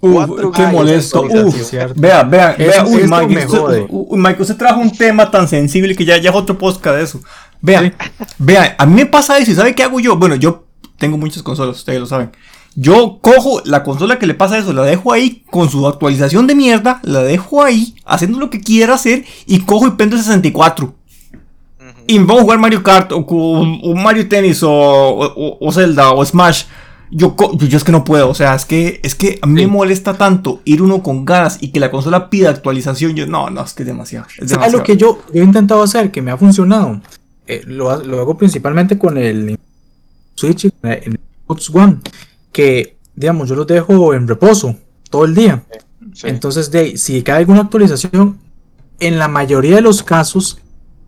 [0.00, 1.20] Uf, qué molesto.
[1.22, 1.54] Uf.
[1.68, 1.76] Sí.
[1.94, 2.84] Vea, vea, vea.
[2.86, 3.86] Uy, Mike, me usted, jode.
[3.90, 7.02] uy, Mike, usted trajo un tema tan sensible que ya, ya es otro podcast de
[7.02, 7.20] eso.
[7.60, 7.94] Vea,
[8.38, 10.16] vea, a mí me pasa eso y ¿sabe qué hago yo?
[10.16, 10.64] Bueno, yo
[10.96, 12.32] tengo muchas consolas, ustedes lo saben.
[12.76, 16.54] Yo cojo la consola que le pasa eso, la dejo ahí con su actualización de
[16.54, 20.86] mierda, la dejo ahí, haciendo lo que quiera hacer y cojo y prendo el 64.
[20.86, 20.94] Ujú.
[22.06, 25.72] Y me pongo a jugar Mario Kart o, o- o Mario Tennis o, o- o
[25.72, 26.64] Zelda o Smash.
[27.12, 29.60] Yo, yo, yo es que no puedo, o sea, es que, es que a mí
[29.62, 29.66] Sí.
[29.66, 33.16] me molesta tanto ir uno con ganas y que la consola pida actualización.
[33.16, 34.26] Yo, no, no, es que es demasiado.
[34.28, 34.78] Es ¿Sabes demasiado.
[34.78, 37.00] lo que yo, yo he intentado hacer que me ha funcionado?
[37.48, 39.58] Eh, lo, lo hago principalmente con el
[40.36, 41.18] Switch y el
[41.48, 41.96] Xbox One,
[42.52, 44.76] que digamos yo los dejo en reposo
[45.10, 45.62] todo el día.
[46.14, 46.28] Sí.
[46.28, 48.38] Entonces, de, si cae alguna actualización,
[48.98, 50.58] en la mayoría de los casos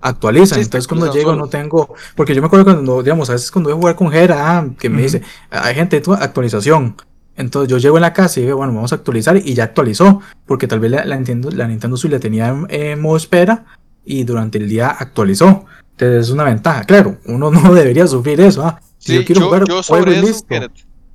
[0.00, 0.58] actualizan.
[0.58, 1.94] Sí, Entonces, cuando llego, no tengo.
[2.16, 4.66] Porque yo me acuerdo cuando, digamos, a veces cuando voy a jugar con Jera, ah,
[4.78, 5.04] que me Ujú.
[5.04, 6.96] dice, hay gente, tu actualización.
[7.36, 10.20] Entonces, yo llego en la casa y digo, bueno, vamos a actualizar y ya actualizó.
[10.46, 13.64] Porque tal vez la, la Nintendo, la Nintendo Switch la tenía en, en modo espera
[14.04, 15.64] y durante el día actualizó.
[15.92, 16.84] Entonces, es una ventaja.
[16.84, 18.64] Claro, uno no debería sufrir eso.
[18.64, 18.80] ah.
[18.98, 20.46] Si Sí, yo quiero jugar, yo sobre eso, listo.
[20.48, 20.72] Kenneth,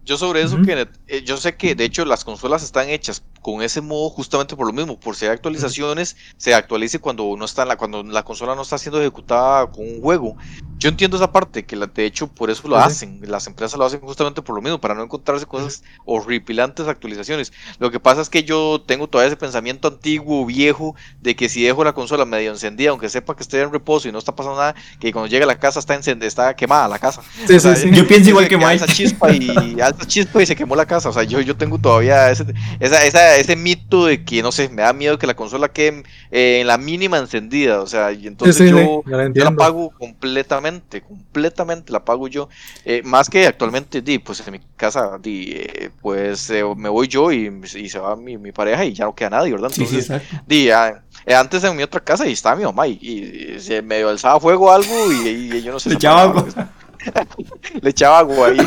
[0.07, 0.65] yo sobre eso, Ujú.
[0.65, 4.55] Kenneth, eh, yo sé que de hecho las consolas están hechas con ese modo justamente
[4.55, 8.03] por lo mismo, por si hay actualizaciones, se actualice cuando no está en la, cuando
[8.03, 10.37] la consola no está siendo ejecutada con un juego.
[10.79, 13.79] Yo entiendo esa parte, que la- de hecho por eso lo Sí, hacen, las empresas
[13.79, 17.51] lo hacen justamente por lo mismo, para no encontrarse cosas horripilantes actualizaciones.
[17.79, 21.63] Lo que pasa es que yo tengo todavía ese pensamiento antiguo, viejo, de que si
[21.63, 24.57] dejo la consola medio encendida, aunque sepa que esté en reposo y no está pasando
[24.59, 27.23] nada, que cuando llegue a la casa está, encendida, está quemada la casa.
[27.45, 27.91] Sí, O sea, sí, sí.
[27.91, 28.85] Yo pienso igual que Mike.
[28.87, 31.09] chispa y alza chispa y se quemó la casa.
[31.09, 32.45] O sea, yo, yo tengo todavía ese,
[32.79, 36.03] esa, esa- ese mito de que, no sé, me da miedo que la consola quede
[36.31, 37.81] eh, en la mínima encendida.
[37.81, 40.66] O sea, y entonces Sí, sí, yo, sí, ya la yo la pago completamente,
[41.07, 42.49] completamente la pago yo.
[42.85, 47.07] Eh, más que actualmente, di, pues en mi casa, di, eh, pues eh, me voy
[47.07, 49.69] yo y, y se va mi, mi pareja y ya no queda nadie, ¿verdad?
[49.71, 51.03] Sí, sí, Entonces, di, ah,
[51.35, 54.67] antes en mi otra casa y estaba mi mamá y, y se medio alzaba fuego
[54.67, 55.89] o algo y, yo no sé.
[55.89, 56.69] Le echaba apagaba,
[57.81, 58.57] Le echaba agua ahí.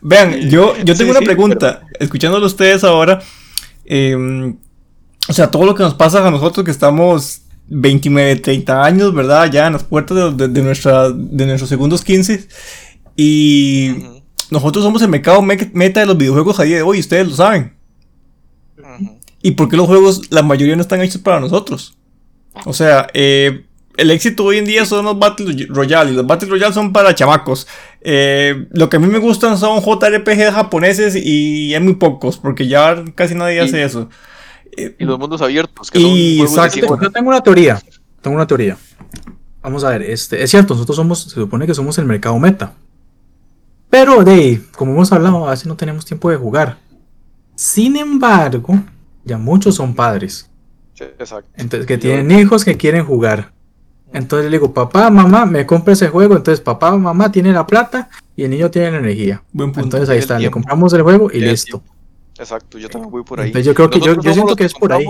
[0.00, 1.82] Vean, yo, yo Sí, tengo una pregunta.
[1.98, 3.20] Escuchándolo ustedes ahora,
[3.84, 4.54] eh,
[5.28, 9.50] o sea, todo lo que nos pasa a nosotros que estamos 29, 30 años, ¿verdad?
[9.50, 12.46] Ya en las puertas de, de- nuestra, de nuestros segundos 15.
[13.16, 13.94] Y
[14.50, 17.34] nosotros somos el mercado me- meta de los videojuegos a día de hoy, ustedes lo
[17.34, 17.74] saben.
[19.42, 21.96] ¿Y por qué los juegos, la mayoría no están hechos para nosotros?
[22.66, 23.64] O sea, eh,
[23.96, 27.14] el éxito hoy en día son los Battle Royale y los Battle Royale son para
[27.14, 27.66] chamacos.
[28.02, 32.66] Eh, lo que a mí me gustan son JRPG japoneses y hay muy pocos, porque
[32.66, 34.08] ya casi nadie Y- hace eso.
[34.86, 36.98] Eh, Y los mundos abiertos, que Y exacto.
[37.00, 37.80] Yo tengo una teoría.
[38.20, 38.76] Tengo una teoría.
[39.62, 42.72] Vamos a ver, este, es cierto, nosotros somos, se supone que somos el mercado meta.
[43.90, 46.78] Pero de como hemos hablado, a veces no tenemos tiempo de jugar.
[47.56, 48.80] Sin embargo,
[49.24, 50.48] ya muchos son padres.
[50.94, 51.50] Sí, exacto.
[51.56, 53.52] Entonces, que Yo- tienen hijos que quieren jugar.
[54.12, 56.36] Entonces le digo, papá, mamá, me compra ese juego.
[56.36, 59.42] Entonces, papá, mamá tiene la plata y el niño tiene la energía.
[59.52, 59.84] buen punto.
[59.86, 61.82] Entonces ahí está, le compramos el juego y listo.
[62.40, 63.48] Exacto, yo también voy por ahí.
[63.48, 65.06] Entonces yo creo que yo, Nosotros yo somos siento los que es por ahí.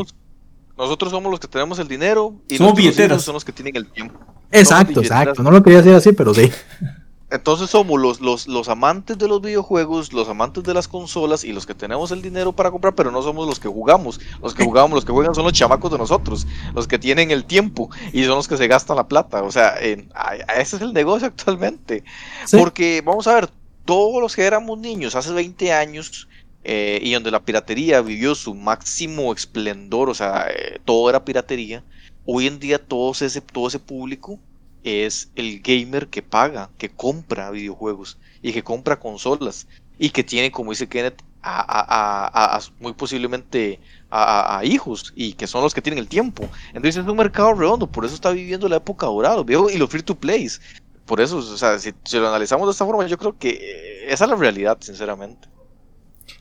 [0.76, 3.16] Nosotros somos los que tenemos el dinero y Somos nuestros billeteras.
[3.16, 4.18] hijos son los que tienen el tiempo.
[4.50, 5.42] Exacto, exacto.
[5.42, 6.50] No lo quería decir así, pero sí.
[7.30, 11.52] Entonces somos los, los, los amantes de los videojuegos, los amantes de las consolas y
[11.52, 14.20] los que tenemos el dinero para comprar, pero no somos los que jugamos.
[14.42, 17.44] Los que jugamos, los que juegan son los chamacos de nosotros, los que tienen el
[17.44, 19.44] tiempo y son los que se gastan la plata.
[19.44, 22.02] O sea, ese es el negocio actualmente.
[22.46, 22.56] Sí.
[22.56, 23.50] Porque vamos a ver,
[23.84, 26.26] todos los que éramos niños hace 20 años
[26.64, 31.84] eh, y donde la piratería vivió su máximo esplendor, o sea, eh, todo era piratería,
[32.26, 34.38] hoy en día todo ese, todo ese público
[34.82, 39.66] es el gamer que paga, que compra videojuegos y que compra consolas
[39.98, 43.80] y que tiene, como dice Kenneth, a, muy posiblemente
[44.10, 46.48] a, hijos y que son los que tienen el tiempo.
[46.68, 49.90] Entonces es un mercado redondo, por eso está viviendo la época dorada, videojuegos y los
[49.90, 50.60] free to plays.
[51.06, 54.30] Por eso, o sea, si, lo analizamos de esta forma, yo creo que esa es
[54.30, 55.48] la realidad, sinceramente.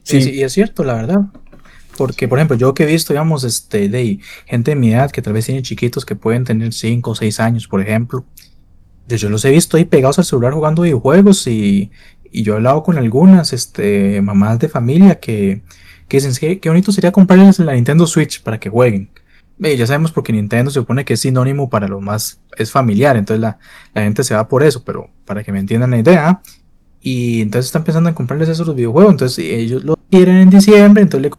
[0.04, 0.32] Sí, Sí.
[0.32, 1.22] y es cierto, la verdad.
[1.98, 5.22] Porque, por ejemplo, yo que he visto, digamos, este, de gente de mi edad que
[5.22, 8.26] tal vez tienen chiquitos que pueden tener 5 o 6 años, por ejemplo.
[9.08, 11.92] Yo, los he visto ahí pegados al celular jugando videojuegos y,
[12.32, 15.62] y yo he hablado con algunas este, mamás de familia que,
[16.08, 19.10] que dicen qué bonito sería comprarles la Nintendo Switch para que jueguen.
[19.62, 23.18] Eh, ya sabemos porque Nintendo se supone que es sinónimo para lo más, es familiar,
[23.18, 23.58] entonces la,
[23.94, 26.42] la gente se va por eso, pero para que me entiendan la idea.
[27.02, 29.12] Y entonces están pensando en comprarles esos videojuegos.
[29.14, 31.04] Entonces ellos lo quieren en diciembre.
[31.04, 31.38] Entonces le...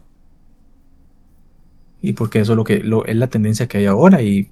[2.01, 4.21] Y porque eso es lo que lo, es la tendencia que hay ahora.
[4.21, 4.49] Y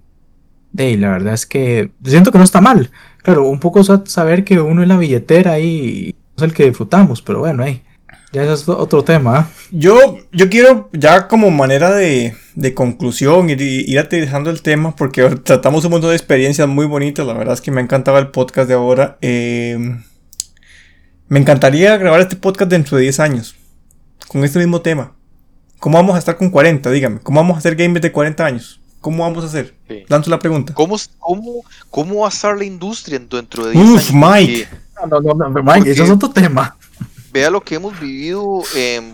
[0.74, 2.91] la verdad es que siento que no está mal.
[3.24, 7.22] Claro, un poco sa- saber que uno es la billetera ahí es el que disfrutamos.
[7.24, 7.82] Pero bueno, ahí.
[8.32, 9.39] Ya es otro tema.
[9.39, 9.49] ¿ah?
[9.72, 15.24] Yo, yo quiero ya como manera de, de conclusión ir, ir aterrizando el tema porque
[15.43, 17.26] tratamos un montón de experiencias muy bonitas.
[17.26, 19.18] La verdad es que me encantaba el podcast de ahora.
[19.22, 19.97] Eh,
[21.30, 23.55] me encantaría grabar este podcast dentro de 10 años
[24.27, 25.13] con este mismo tema.
[25.80, 26.91] ¿Cómo vamos a estar con 40?
[26.91, 27.19] Dígame.
[27.21, 28.82] ¿Cómo vamos a hacer gamers de 40 años?
[28.99, 29.75] ¿Cómo vamos a hacer?
[29.88, 30.03] Sí.
[30.09, 30.73] Lanzo la pregunta.
[30.73, 34.13] ¿Cómo, cómo, ¿Cómo va a estar la industria en- dentro de 10 Uf, años?
[34.13, 34.67] Mike.
[35.09, 36.75] No, no, no, no, Mike, eso es otro tema.
[37.32, 38.63] Vea lo que hemos vivido,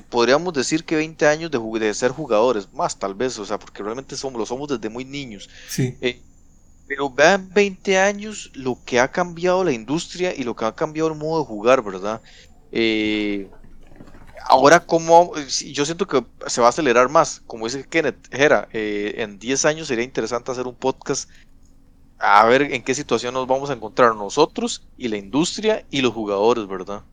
[0.09, 3.83] podríamos decir que 20 años de, de ser jugadores, más tal vez, o sea, porque
[3.83, 5.49] realmente somos, lo somos desde muy niños.
[5.67, 5.95] Sí.
[6.87, 11.09] Pero vean 20 años lo que ha cambiado la industria y lo que ha cambiado
[11.09, 12.21] el modo de jugar, ¿verdad?
[12.71, 13.49] Eh,
[14.47, 19.15] ahora, como yo siento que se va a acelerar más, como dice Kenneth, Jera, eh,
[19.17, 21.29] en 10 años sería interesante hacer un podcast
[22.19, 26.13] a ver en qué situación nos vamos a encontrar nosotros y la industria y los
[26.13, 27.05] jugadores, ¿verdad?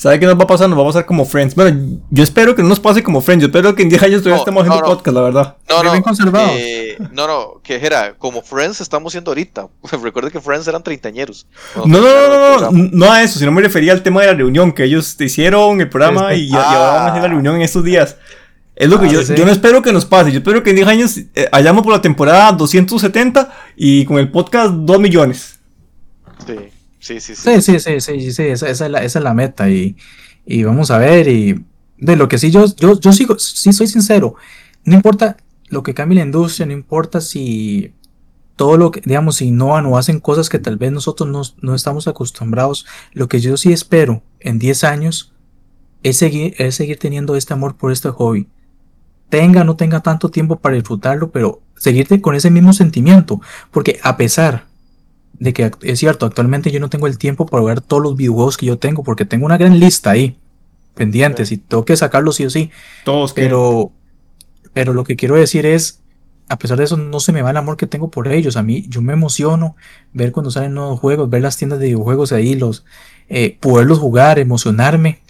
[0.00, 0.66] ¿Sabe qué nos va a pasar?
[0.70, 1.54] Nos vamos a hacer como Friends.
[1.54, 3.42] Bueno, yo espero que no nos pase como Friends.
[3.42, 4.96] Yo espero que en 10 años todavía No, estemos no, haciendo no.
[4.96, 5.56] podcast, la verdad.
[5.68, 6.52] No, no, Bien conservados.
[6.54, 9.68] eh, no, no, que era como Friends estamos siendo ahorita.
[10.02, 11.46] Recuerde que Friends eran treintañeros.
[11.76, 14.32] No, no, no, no, no, no a eso, sino me refería al tema de la
[14.34, 16.54] reunión, que ellos te hicieron el programa y, sí.
[16.54, 17.28] y ahora van a hacer la Ah.
[17.28, 18.16] reunión en estos días.
[18.76, 19.34] Es lo que Ah, yo, sí.
[19.36, 20.32] yo no espero que nos pase.
[20.32, 24.30] Yo espero que en 10 años eh, hayamos por la temporada 270 y con el
[24.30, 25.58] podcast 2 millones.
[26.46, 26.54] Sí,
[27.00, 27.34] sí, sí.
[27.34, 27.60] sí.
[27.60, 29.96] Sí, sí, sí, sí, esa, esa es la, esa es la meta y,
[30.46, 31.64] y vamos a ver y
[31.98, 34.36] de lo que sí yo, yo, yo sigo, sí soy sincero,
[34.84, 35.36] no importa
[35.68, 37.94] lo que cambie la industria, no importa si
[38.56, 42.08] todo lo que, digamos, innovan o hacen cosas que tal vez nosotros no, no estamos
[42.08, 45.32] acostumbrados, lo que yo sí espero en 10 años
[46.02, 48.48] es seguir, es seguir teniendo este amor por este hobby.
[49.28, 53.40] Tenga no tenga tanto tiempo para disfrutarlo, pero seguirte con ese mismo sentimiento,
[53.70, 54.66] porque a pesar
[55.40, 58.56] de que es cierto, actualmente yo no tengo el tiempo para ver todos los videojuegos
[58.56, 60.36] que yo tengo, porque tengo una gran lista ahí,
[60.94, 62.70] pendientes, y tengo que sacarlos sí o sí,
[63.04, 63.90] Todos que- pero,
[64.72, 66.00] pero lo que quiero decir es,
[66.48, 68.56] a pesar de eso, no se me va el amor que tengo por ellos.
[68.56, 69.76] A mí, yo me emociono
[70.12, 72.84] ver cuando salen nuevos juegos, ver las tiendas de videojuegos ahí, los,
[73.28, 75.20] eh, poderlos jugar, emocionarme,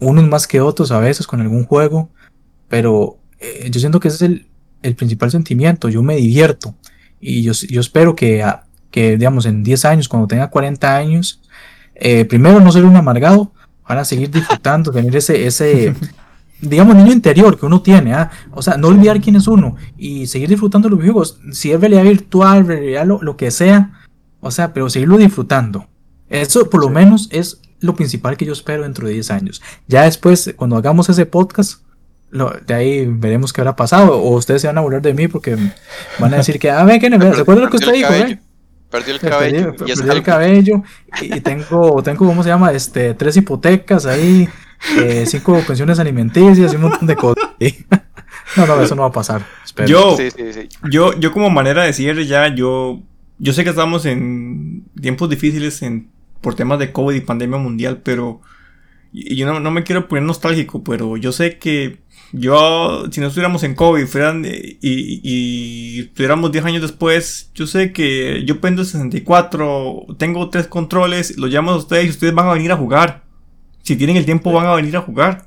[0.00, 2.08] unos más que otros a veces con algún juego,
[2.68, 4.46] pero eh, yo siento que ese es el,
[4.82, 5.88] el principal sentimiento.
[5.88, 6.74] Yo me divierto
[7.20, 8.65] y yo, yo espero que, a-
[8.96, 11.42] que, digamos, en 10 años, cuando tenga 40 años,
[11.94, 13.52] eh, primero no ser un amargado,
[13.86, 15.94] van a seguir disfrutando, tener ese, ese,
[16.62, 18.30] digamos, niño interior que uno tiene, ¿ah?
[18.52, 22.04] o sea, no olvidar quién es uno y seguir disfrutando los videojuegos, si es realidad
[22.04, 23.92] virtual, realidad lo, lo que sea,
[24.40, 25.86] o sea, pero seguirlo disfrutando.
[26.30, 29.60] Eso por lo menos es lo principal que yo espero dentro de 10 años.
[29.88, 31.82] Ya después, cuando hagamos ese podcast,
[32.30, 34.16] lo, de ahí veremos qué habrá pasado.
[34.22, 35.54] O ustedes se van a burlar de mí porque
[36.18, 38.12] van a decir que, ah, ve, que ¿se lo que usted dijo?
[38.14, 38.40] eh?
[38.96, 39.76] Perdió el Perdí, cabello.
[39.76, 40.82] perdí y es el cabello
[41.20, 42.72] y, tengo, tengo, ¿cómo se llama?
[42.72, 44.48] Este, tres hipotecas ahí,
[44.98, 47.44] eh, cinco pensiones alimenticias y un montón de cosas.
[48.56, 49.44] no, no, eso no va a pasar.
[49.64, 49.88] Espero.
[49.88, 50.68] Yo, Sí, sí, sí.
[50.90, 53.02] yo, yo como manera de cierre ya, yo,
[53.38, 56.08] yo sé que estamos en tiempos difíciles en,
[56.40, 58.40] por temas de COVID y pandemia mundial, pero
[59.12, 61.98] y y yo no, no me quiero poner nostálgico, pero yo sé que
[62.32, 67.66] yo, si no estuviéramos en COVID fueran, eh, y, y estuviéramos 10 años después, yo
[67.66, 72.48] sé que yo pendo 64, tengo tres controles, los llamo a ustedes y ustedes van
[72.48, 73.24] a venir a jugar.
[73.82, 75.46] Si tienen el tiempo van a venir a jugar.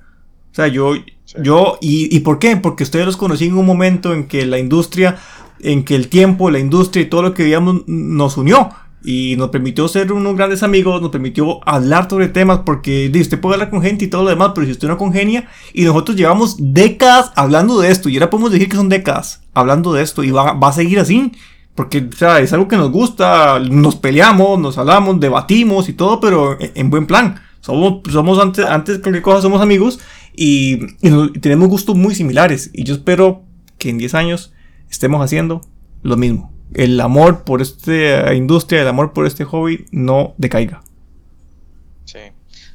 [0.52, 0.94] O sea, yo,
[1.42, 2.58] yo, y, ¿y por qué?
[2.58, 5.18] Porque ustedes los conocí en un momento en que la industria,
[5.60, 8.70] en que el tiempo, la industria y todo lo que veíamos nos unió.
[9.04, 13.56] Y nos permitió ser unos grandes amigos, nos permitió hablar sobre temas, porque usted puede
[13.56, 16.58] hablar con gente y todo lo demás, pero si usted no congenia, y nosotros llevamos
[16.60, 20.32] décadas hablando de esto, y ahora podemos decir que son décadas hablando de esto, y
[20.32, 21.32] va, va a seguir así,
[21.76, 26.20] porque o sea, es algo que nos gusta, nos peleamos, nos hablamos, debatimos y todo,
[26.20, 27.40] pero en, en buen plan.
[27.62, 30.00] Somos, somos antes, antes cualquier cosa, somos amigos,
[30.36, 33.44] y, y nos- y tenemos gustos muy similares, y yo espero
[33.78, 34.52] que en 10 años
[34.90, 35.62] estemos haciendo
[36.04, 36.52] lo mismo.
[36.74, 40.84] El amor por esta industria, el amor por este hobby no decaiga.
[42.06, 42.20] Sí,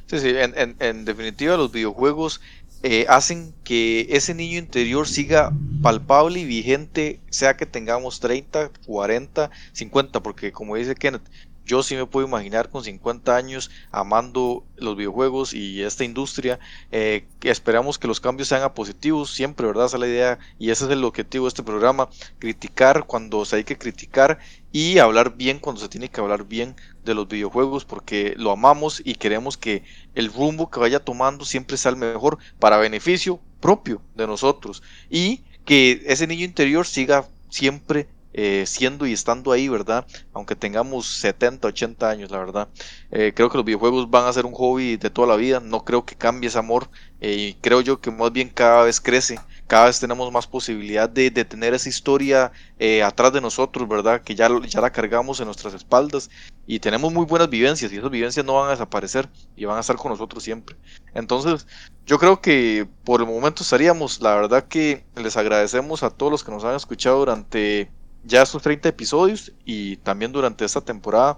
[0.07, 2.41] sí, sí, en definitiva los videojuegos
[2.87, 9.49] eh, hacen que ese niño interior siga palpable y vigente, sea que tengamos 30, 40,
[9.71, 11.23] 50, porque como dice Kenneth,
[11.65, 16.59] yo sí me puedo imaginar con 50 años amando los videojuegos y esta industria,
[16.91, 19.85] eh, esperamos que los cambios sean a positivos, siempre, ¿verdad?
[19.85, 22.09] Esa es la idea y ese es el objetivo de este programa,
[22.39, 24.39] criticar cuando se hay que criticar
[24.71, 29.01] y hablar bien cuando se tiene que hablar bien de los videojuegos porque lo amamos
[29.05, 29.83] y queremos que
[30.15, 35.43] el rumbo que vaya tomando siempre sea el mejor para beneficio propio de nosotros y
[35.63, 38.07] que ese niño interior siga siempre
[38.37, 40.05] eh, siendo y estando ahí, ¿verdad?
[40.33, 42.67] Aunque tengamos 70, 80 años, la verdad.
[43.09, 45.85] Eh, creo que los videojuegos van a ser un hobby de toda la vida, no
[45.85, 46.89] creo que cambie ese amor
[47.21, 51.09] eh, y creo yo que más bien cada vez crece, cada vez tenemos más posibilidad
[51.09, 54.21] de, de tener esa historia eh, atrás de nosotros, ¿verdad?
[54.21, 56.29] Que ya, ya la cargamos en nuestras espaldas
[56.67, 59.79] y tenemos muy buenas vivencias y esas vivencias no van a desaparecer y van a
[59.79, 60.75] estar con nosotros siempre.
[61.13, 61.67] Entonces,
[62.05, 66.43] yo creo que por el momento estaríamos, la verdad que les agradecemos a todos los
[66.43, 67.89] que nos han escuchado durante
[68.25, 71.37] ya estos 30 episodios y también durante esta temporada.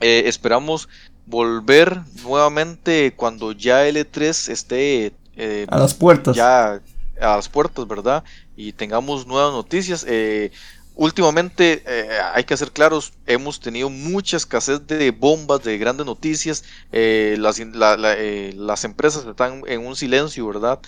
[0.00, 0.88] Eh, esperamos
[1.26, 6.34] volver nuevamente cuando ya L3 esté eh, A las puertas.
[6.36, 6.80] ya
[7.20, 8.24] a las puertas, ¿verdad?
[8.56, 10.04] Y tengamos nuevas noticias.
[10.08, 10.50] Eh,
[10.94, 16.64] últimamente, eh, hay que ser claros, hemos tenido mucha escasez de bombas, de grandes noticias.
[16.90, 20.80] eh, las, la- la, eh, las empresas están en un silencio, ¿verdad?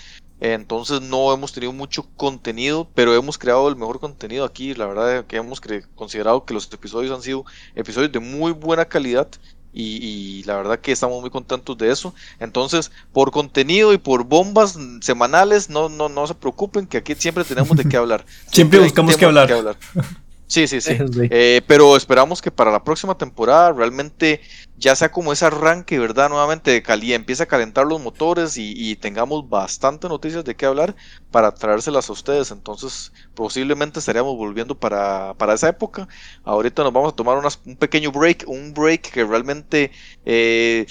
[0.53, 4.75] Entonces no hemos tenido mucho contenido, pero hemos creado el mejor contenido aquí.
[4.75, 5.59] La verdad es que hemos
[5.95, 9.27] considerado que los episodios han sido episodios de muy buena calidad
[9.73, 12.15] y, y la verdad que estamos muy contentos de eso.
[12.41, 17.45] Entonces, por contenido y por bombas semanales, no, no, no se preocupen que aquí siempre
[17.45, 18.27] tenemos de qué hablar.
[18.53, 19.79] Siempre buscamos qué de hablar.
[20.55, 20.97] Sí, sí, sí.
[21.13, 21.29] Sí.
[21.31, 24.41] Eh, pero esperamos que para la próxima temporada realmente
[24.77, 26.29] ya sea como ese arranque, ¿verdad?
[26.29, 30.67] Nuevamente de cali empieza a calentar los motores y, y tengamos bastante noticias de qué
[30.67, 30.95] hablar
[31.31, 32.51] para traérselas a ustedes.
[32.51, 36.09] Entonces, posiblemente estaríamos volviendo para, para esa época.
[36.45, 39.91] Ahorita nos vamos a tomar unas- un pequeño break, un break que realmente
[40.25, 40.87] eh,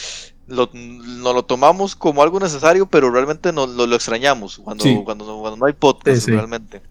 [0.47, 5.01] lo, nos lo tomamos como algo necesario, pero realmente no, lo, lo extrañamos cuando, Sí.
[5.05, 6.31] cuando, cuando no hay podcast, sí.
[6.31, 6.81] realmente.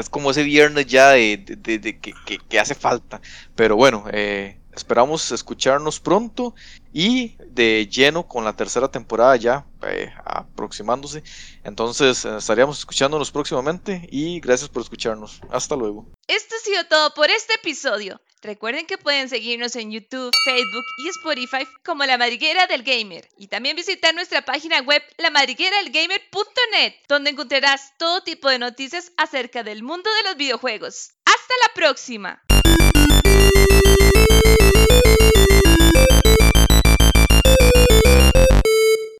[0.00, 2.00] Es como ese viernes ya de, de-
[2.48, 3.20] que hace falta.
[3.54, 6.54] Pero bueno, eh, esperamos escucharnos pronto
[6.92, 11.22] y de lleno con la tercera temporada ya eh, aproximándose.
[11.64, 15.40] Entonces eh, estaríamos escuchándonos próximamente y gracias por escucharnos.
[15.50, 16.06] Hasta luego.
[16.26, 18.20] Esto ha sido todo por este episodio.
[18.42, 23.48] Recuerden que pueden seguirnos en YouTube, Facebook y Spotify como La Madriguera del Gamer y
[23.48, 30.08] también visitar nuestra página web lamadrigueradelgamer.net donde encontrarás todo tipo de noticias acerca del mundo
[30.10, 31.12] de los videojuegos.
[31.26, 32.42] ¡Hasta la próxima!